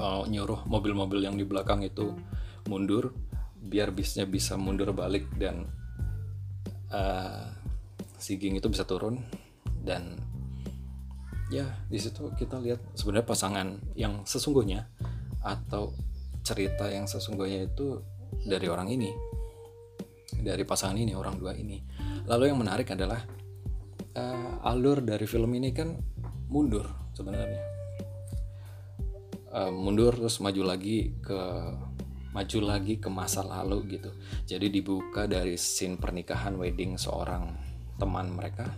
Uh, 0.00 0.24
nyuruh 0.28 0.64
mobil-mobil 0.64 1.20
yang 1.28 1.36
di 1.36 1.44
belakang 1.44 1.84
itu 1.84 2.16
mundur 2.64 3.12
biar 3.60 3.92
bisnya 3.92 4.24
bisa 4.24 4.56
mundur 4.56 4.96
balik 4.96 5.28
dan 5.36 5.68
uh, 6.90 7.46
si 8.20 8.36
Ging 8.36 8.58
itu 8.58 8.68
bisa 8.68 8.84
turun 8.84 9.18
dan 9.80 10.20
ya 11.50 11.66
di 11.90 11.98
situ 11.98 12.30
kita 12.38 12.62
lihat 12.62 12.78
sebenarnya 12.94 13.26
pasangan 13.26 13.68
yang 13.98 14.22
sesungguhnya 14.22 14.86
atau 15.42 15.96
cerita 16.46 16.86
yang 16.92 17.10
sesungguhnya 17.10 17.66
itu 17.66 18.04
dari 18.46 18.70
orang 18.70 18.92
ini 18.92 19.10
dari 20.40 20.64
pasangan 20.64 20.96
ini 20.96 21.12
orang 21.12 21.36
dua 21.36 21.52
ini. 21.54 21.82
Lalu 22.26 22.50
yang 22.50 22.58
menarik 22.58 22.88
adalah 22.94 23.20
uh, 24.16 24.68
alur 24.70 25.04
dari 25.04 25.26
film 25.28 25.52
ini 25.54 25.70
kan 25.74 25.98
mundur 26.48 26.86
sebenarnya. 27.12 27.62
Uh, 29.50 29.74
mundur 29.74 30.14
terus 30.14 30.38
maju 30.38 30.62
lagi 30.62 31.18
ke 31.18 31.40
maju 32.30 32.58
lagi 32.62 33.02
ke 33.02 33.10
masa 33.10 33.42
lalu 33.42 33.98
gitu. 33.98 34.10
Jadi 34.46 34.70
dibuka 34.70 35.26
dari 35.26 35.58
scene 35.58 35.98
pernikahan 35.98 36.54
wedding 36.54 36.94
seorang 36.94 37.50
teman 37.98 38.30
mereka. 38.30 38.70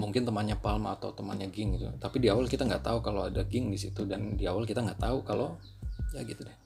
Mungkin 0.00 0.24
temannya 0.24 0.56
Palma 0.56 0.96
atau 0.96 1.12
temannya 1.12 1.52
Ging 1.52 1.76
gitu. 1.76 1.90
Tapi 2.00 2.16
di 2.22 2.32
awal 2.32 2.48
kita 2.48 2.64
nggak 2.64 2.86
tahu 2.86 2.98
kalau 3.04 3.28
ada 3.28 3.44
Ging 3.44 3.68
di 3.68 3.76
situ 3.76 4.06
dan 4.08 4.38
di 4.38 4.48
awal 4.48 4.64
kita 4.64 4.80
nggak 4.80 5.02
tahu 5.02 5.20
kalau 5.26 5.60
ya 6.16 6.24
gitu 6.24 6.46
deh. 6.46 6.58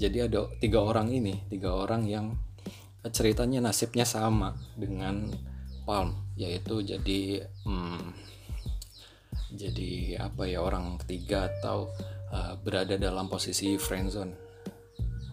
Jadi 0.00 0.18
ada 0.24 0.48
tiga 0.56 0.80
orang 0.80 1.12
ini 1.12 1.44
tiga 1.52 1.76
orang 1.76 2.08
yang 2.08 2.32
ceritanya 3.08 3.64
nasibnya 3.64 4.04
sama 4.08 4.56
dengan 4.76 5.28
Palm 5.84 6.12
yaitu 6.36 6.84
jadi 6.84 7.44
hmm, 7.64 8.12
jadi 9.56 10.20
apa 10.20 10.46
ya 10.46 10.60
orang 10.62 11.00
ketiga 11.04 11.48
atau 11.48 11.88
uh, 12.32 12.54
berada 12.62 12.96
dalam 12.96 13.26
posisi 13.30 13.76
friendzone 13.76 14.50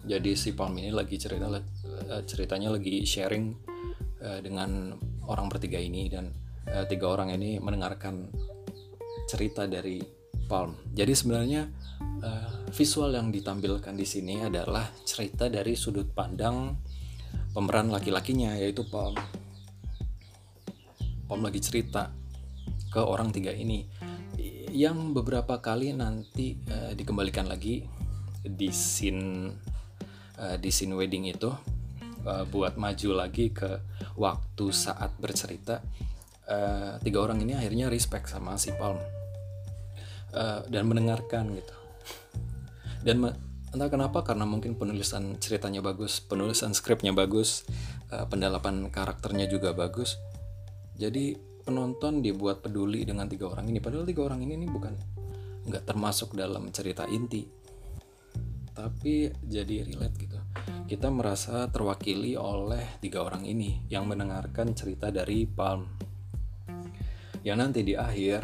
jadi 0.08 0.32
si 0.32 0.56
Palm 0.56 0.72
ini 0.80 0.88
lagi 0.88 1.20
cerita 1.20 1.52
uh, 1.52 1.60
ceritanya 2.24 2.72
lagi 2.72 3.04
sharing 3.04 3.52
uh, 4.24 4.40
dengan 4.40 4.96
orang 5.28 5.52
bertiga 5.52 5.76
ini 5.76 6.08
dan 6.08 6.32
uh, 6.72 6.88
tiga 6.88 7.12
orang 7.12 7.36
ini 7.36 7.60
mendengarkan 7.60 8.32
cerita 9.28 9.68
dari 9.68 10.00
Palm. 10.48 10.80
Jadi 10.96 11.12
sebenarnya 11.12 11.68
uh, 12.24 12.72
visual 12.72 13.12
yang 13.12 13.28
ditampilkan 13.28 13.92
di 13.92 14.08
sini 14.08 14.40
adalah 14.40 14.88
cerita 15.04 15.52
dari 15.52 15.76
sudut 15.76 16.08
pandang 16.08 16.72
pemeran 17.52 17.92
laki-lakinya 17.92 18.56
yaitu 18.56 18.88
Palm. 18.88 19.12
Palm 21.28 21.44
lagi 21.44 21.60
cerita 21.60 22.08
ke 22.88 23.04
orang 23.04 23.28
tiga 23.28 23.52
ini 23.52 23.84
yang 24.72 25.16
beberapa 25.16 25.60
kali 25.60 25.92
nanti 25.96 26.58
uh, 26.68 26.92
dikembalikan 26.92 27.48
lagi 27.48 27.84
di 28.44 28.68
scene 28.70 29.52
uh, 30.38 30.56
di 30.56 30.70
scene 30.70 30.94
wedding 30.94 31.28
itu 31.28 31.50
uh, 32.24 32.44
buat 32.48 32.76
maju 32.76 33.24
lagi 33.24 33.50
ke 33.50 33.80
waktu 34.16 34.66
saat 34.70 35.16
bercerita 35.16 35.80
uh, 36.48 37.00
tiga 37.00 37.18
orang 37.22 37.40
ini 37.44 37.56
akhirnya 37.56 37.88
respect 37.88 38.28
sama 38.28 38.56
si 38.60 38.72
Palm. 38.76 38.98
Uh, 40.28 40.60
dan 40.68 40.84
mendengarkan 40.84 41.56
gitu. 41.56 41.74
Dan 43.00 43.32
entah 43.72 43.88
kenapa 43.88 44.20
karena 44.20 44.44
mungkin 44.44 44.76
penulisan 44.76 45.40
ceritanya 45.40 45.80
bagus 45.80 46.20
penulisan 46.20 46.76
skripnya 46.76 47.16
bagus 47.16 47.64
uh, 48.12 48.28
pendalapan 48.28 48.92
karakternya 48.92 49.48
juga 49.48 49.72
bagus. 49.72 50.20
Jadi 51.00 51.47
penonton 51.68 52.24
dibuat 52.24 52.64
peduli 52.64 53.04
dengan 53.04 53.28
tiga 53.28 53.52
orang 53.52 53.68
ini. 53.68 53.76
Padahal 53.76 54.08
tiga 54.08 54.24
orang 54.24 54.40
ini, 54.40 54.56
ini 54.56 54.64
bukan 54.64 54.96
nggak 55.68 55.84
termasuk 55.84 56.32
dalam 56.32 56.72
cerita 56.72 57.04
inti. 57.04 57.44
Tapi 58.72 59.28
jadi 59.44 59.84
relate 59.84 60.16
gitu. 60.16 60.40
Kita 60.88 61.12
merasa 61.12 61.68
terwakili 61.68 62.40
oleh 62.40 62.96
tiga 63.04 63.20
orang 63.20 63.44
ini 63.44 63.84
yang 63.92 64.08
mendengarkan 64.08 64.72
cerita 64.72 65.12
dari 65.12 65.44
Palm. 65.44 65.84
Yang 67.44 67.56
nanti 67.60 67.80
di 67.84 67.92
akhir 67.92 68.40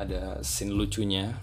ada 0.00 0.40
scene 0.40 0.72
lucunya. 0.72 1.36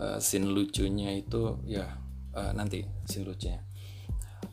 Uh, 0.00 0.16
scene 0.18 0.50
lucunya 0.50 1.14
itu 1.14 1.60
ya 1.68 1.86
uh, 2.34 2.50
nanti 2.58 2.82
scene 3.06 3.22
lucunya. 3.22 3.62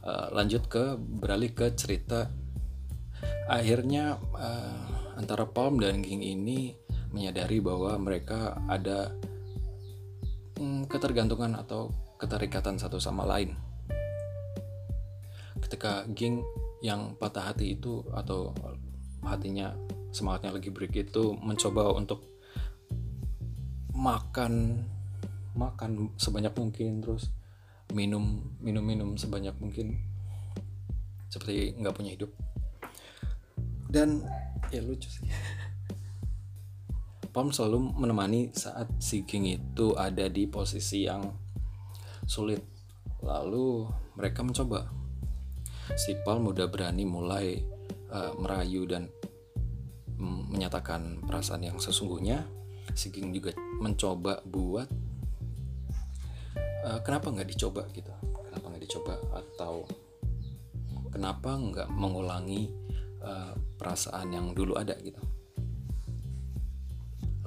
Uh, 0.06 0.30
lanjut 0.36 0.70
ke 0.70 0.94
beralih 1.00 1.56
ke 1.58 1.74
cerita 1.74 2.30
akhirnya 3.48 4.20
uh, 4.36 5.16
antara 5.18 5.48
Palm 5.48 5.80
dan 5.82 6.04
King 6.04 6.22
ini 6.22 6.76
menyadari 7.12 7.64
bahwa 7.64 7.96
mereka 7.98 8.60
ada 8.68 9.16
um, 10.60 10.84
ketergantungan 10.86 11.56
atau 11.56 11.90
keterikatan 12.20 12.78
satu 12.78 13.00
sama 13.00 13.24
lain. 13.24 13.56
Ketika 15.58 16.06
Ging 16.14 16.46
yang 16.86 17.18
patah 17.18 17.50
hati 17.54 17.74
itu 17.74 18.06
atau 18.14 18.54
hatinya 19.26 19.74
semangatnya 20.14 20.54
lagi 20.54 20.70
break 20.70 20.94
itu 21.10 21.34
mencoba 21.42 21.94
untuk 21.98 22.22
makan 23.98 24.86
makan 25.58 26.14
sebanyak 26.22 26.54
mungkin 26.54 27.02
terus 27.02 27.34
minum 27.92 28.46
minum 28.62 28.86
minum 28.86 29.10
sebanyak 29.18 29.58
mungkin 29.58 29.98
seperti 31.34 31.74
nggak 31.82 31.98
punya 31.98 32.14
hidup 32.14 32.30
dan 33.88 34.24
ya 34.72 34.84
lucu 34.84 35.08
sih. 35.08 35.28
Pom 37.32 37.54
selalu 37.54 37.94
menemani 38.02 38.50
saat 38.50 38.90
si 38.98 39.22
King 39.22 39.46
itu 39.46 39.94
ada 39.94 40.26
di 40.26 40.50
posisi 40.50 41.06
yang 41.06 41.22
sulit. 42.26 42.60
Lalu 43.22 43.86
mereka 44.18 44.42
mencoba. 44.42 44.90
Si 45.96 46.18
Palm 46.26 46.50
udah 46.52 46.68
berani 46.68 47.06
mulai 47.08 47.62
uh, 48.12 48.34
merayu 48.36 48.90
dan 48.90 49.08
menyatakan 50.18 51.22
perasaan 51.24 51.64
yang 51.64 51.78
sesungguhnya. 51.78 52.42
Si 52.98 53.14
King 53.14 53.30
juga 53.30 53.54
mencoba 53.80 54.42
buat 54.42 54.90
uh, 56.90 57.00
kenapa 57.06 57.30
nggak 57.30 57.50
dicoba 57.54 57.86
gitu? 57.94 58.10
Kenapa 58.50 58.66
nggak 58.74 58.84
dicoba? 58.84 59.14
Atau 59.38 59.86
kenapa 61.14 61.54
nggak 61.54 61.90
mengulangi 61.94 62.74
uh, 63.22 63.54
perasaan 63.88 64.36
yang 64.36 64.52
dulu 64.52 64.76
ada 64.76 65.00
gitu. 65.00 65.24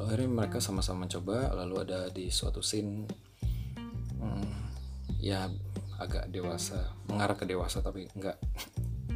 Lalu 0.01 0.09
akhirnya 0.09 0.31
mereka 0.33 0.57
sama-sama 0.65 1.05
mencoba 1.05 1.53
lalu 1.53 1.85
ada 1.85 2.09
di 2.09 2.33
suatu 2.33 2.65
scene 2.65 3.05
hmm, 4.17 4.49
ya 5.21 5.45
agak 6.01 6.33
dewasa 6.33 6.97
mengarah 7.13 7.37
ke 7.37 7.45
dewasa 7.45 7.85
tapi 7.85 8.09
enggak. 8.17 8.41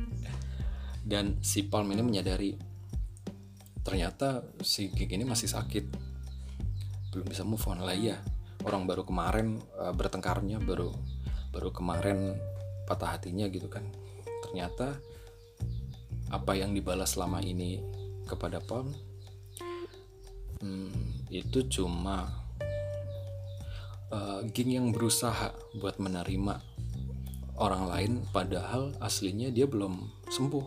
Dan 1.11 1.41
si 1.41 1.65
Palm 1.65 1.89
ini 1.97 2.05
menyadari 2.05 2.61
ternyata 3.81 4.45
si 4.61 4.93
Gig 4.93 5.09
ini 5.09 5.25
masih 5.25 5.49
sakit. 5.49 5.85
Belum 7.09 7.25
bisa 7.25 7.41
move 7.41 7.65
on. 7.73 7.81
Lah 7.81 7.97
ya 7.97 8.21
orang 8.69 8.85
baru 8.85 9.09
kemarin 9.09 9.65
uh, 9.81 9.97
bertengkarnya 9.97 10.61
baru 10.61 10.93
baru 11.57 11.73
kemarin 11.73 12.37
patah 12.85 13.17
hatinya 13.17 13.49
gitu 13.49 13.73
kan. 13.73 13.89
Ternyata 14.45 15.01
apa 16.35 16.59
yang 16.59 16.75
dibalas 16.75 17.15
selama 17.15 17.39
ini 17.39 17.79
kepada 18.27 18.59
Palm 18.59 18.91
hmm, 20.59 21.31
itu 21.31 21.63
cuma 21.71 22.27
uh, 24.11 24.43
Ging 24.51 24.75
yang 24.75 24.91
berusaha 24.91 25.55
buat 25.79 26.03
menerima 26.03 26.59
orang 27.55 27.85
lain 27.87 28.13
padahal 28.35 28.91
aslinya 28.99 29.55
dia 29.55 29.71
belum 29.71 30.11
sembuh 30.27 30.67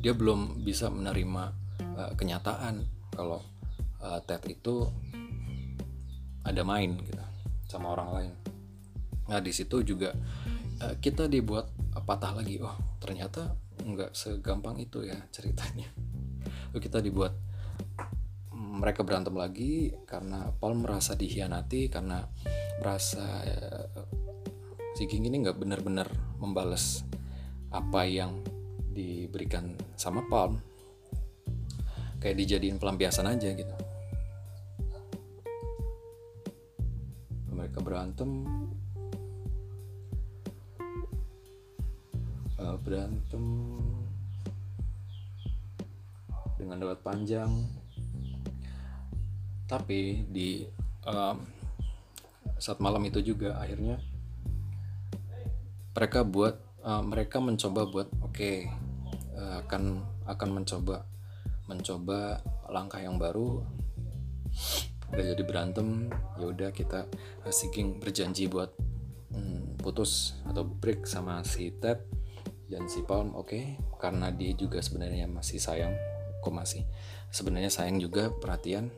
dia 0.00 0.12
belum 0.12 0.64
bisa 0.64 0.92
menerima 0.92 1.42
uh, 1.96 2.12
kenyataan 2.16 2.84
kalau 3.12 3.40
uh, 4.00 4.20
Ted 4.24 4.44
itu 4.48 4.88
ada 6.40 6.64
main 6.64 6.96
gitu 7.04 7.20
sama 7.68 7.92
orang 7.94 8.08
lain. 8.16 8.32
Nah 9.28 9.38
di 9.44 9.52
situ 9.52 9.84
juga 9.84 10.16
uh, 10.80 10.96
kita 10.98 11.28
dibuat 11.28 11.68
patah 12.08 12.32
lagi. 12.32 12.58
Oh 12.64 12.74
ternyata 12.96 13.52
nggak 13.84 14.12
segampang 14.12 14.76
itu 14.80 15.04
ya 15.04 15.16
ceritanya. 15.32 15.88
Lalu 16.72 16.80
kita 16.80 17.02
dibuat 17.02 17.34
mereka 18.54 19.04
berantem 19.04 19.34
lagi 19.36 19.92
karena 20.08 20.52
Paul 20.56 20.80
merasa 20.80 21.12
dihianati 21.12 21.90
karena 21.92 22.24
merasa 22.80 23.44
uh, 23.44 24.04
si 24.96 25.04
King 25.04 25.28
ini 25.28 25.44
nggak 25.44 25.58
benar-benar 25.58 26.08
membalas 26.40 27.04
apa 27.70 28.08
yang 28.08 28.40
diberikan 28.90 29.76
sama 29.94 30.26
Palm 30.26 30.58
kayak 32.20 32.36
dijadiin 32.36 32.76
pelampiasan 32.76 33.28
aja 33.30 33.48
gitu 33.54 33.76
mereka 37.48 37.78
berantem 37.80 38.44
berantem 42.80 43.44
dengan 46.60 46.76
debat 46.76 47.00
panjang. 47.00 47.48
Tapi 49.64 50.26
di 50.28 50.66
um, 51.06 51.36
saat 52.60 52.82
malam 52.82 53.00
itu 53.08 53.24
juga 53.24 53.56
akhirnya 53.56 53.96
mereka 55.96 56.20
buat 56.26 56.60
uh, 56.84 57.00
mereka 57.00 57.40
mencoba 57.40 57.88
buat 57.88 58.08
oke 58.20 58.34
okay, 58.34 58.68
uh, 59.38 59.64
akan 59.64 60.04
akan 60.28 60.48
mencoba 60.52 61.08
mencoba 61.70 62.44
langkah 62.68 63.00
yang 63.00 63.16
baru. 63.16 63.64
Udah 65.10 65.24
jadi 65.34 65.42
berantem 65.42 66.10
ya 66.38 66.46
udah 66.50 66.70
kita 66.70 67.06
uh, 67.46 67.52
seeking 67.54 68.02
berjanji 68.02 68.50
buat 68.50 68.74
hmm, 69.32 69.80
putus 69.80 70.38
atau 70.46 70.66
break 70.66 71.06
sama 71.06 71.40
si 71.46 71.70
Ted 71.78 72.19
dan 72.70 72.86
si 72.86 73.02
Palm 73.02 73.34
oke. 73.34 73.50
Okay, 73.50 73.64
karena 73.98 74.30
dia 74.30 74.54
juga 74.54 74.78
sebenarnya 74.78 75.26
masih 75.26 75.58
sayang 75.58 75.92
kok 76.40 76.54
masih? 76.54 76.86
Sebenarnya 77.34 77.68
sayang 77.68 77.98
juga 77.98 78.30
perhatian. 78.30 78.88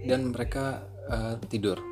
Dan 0.00 0.32
mereka 0.32 0.84
uh, 1.08 1.36
tidur 1.48 1.89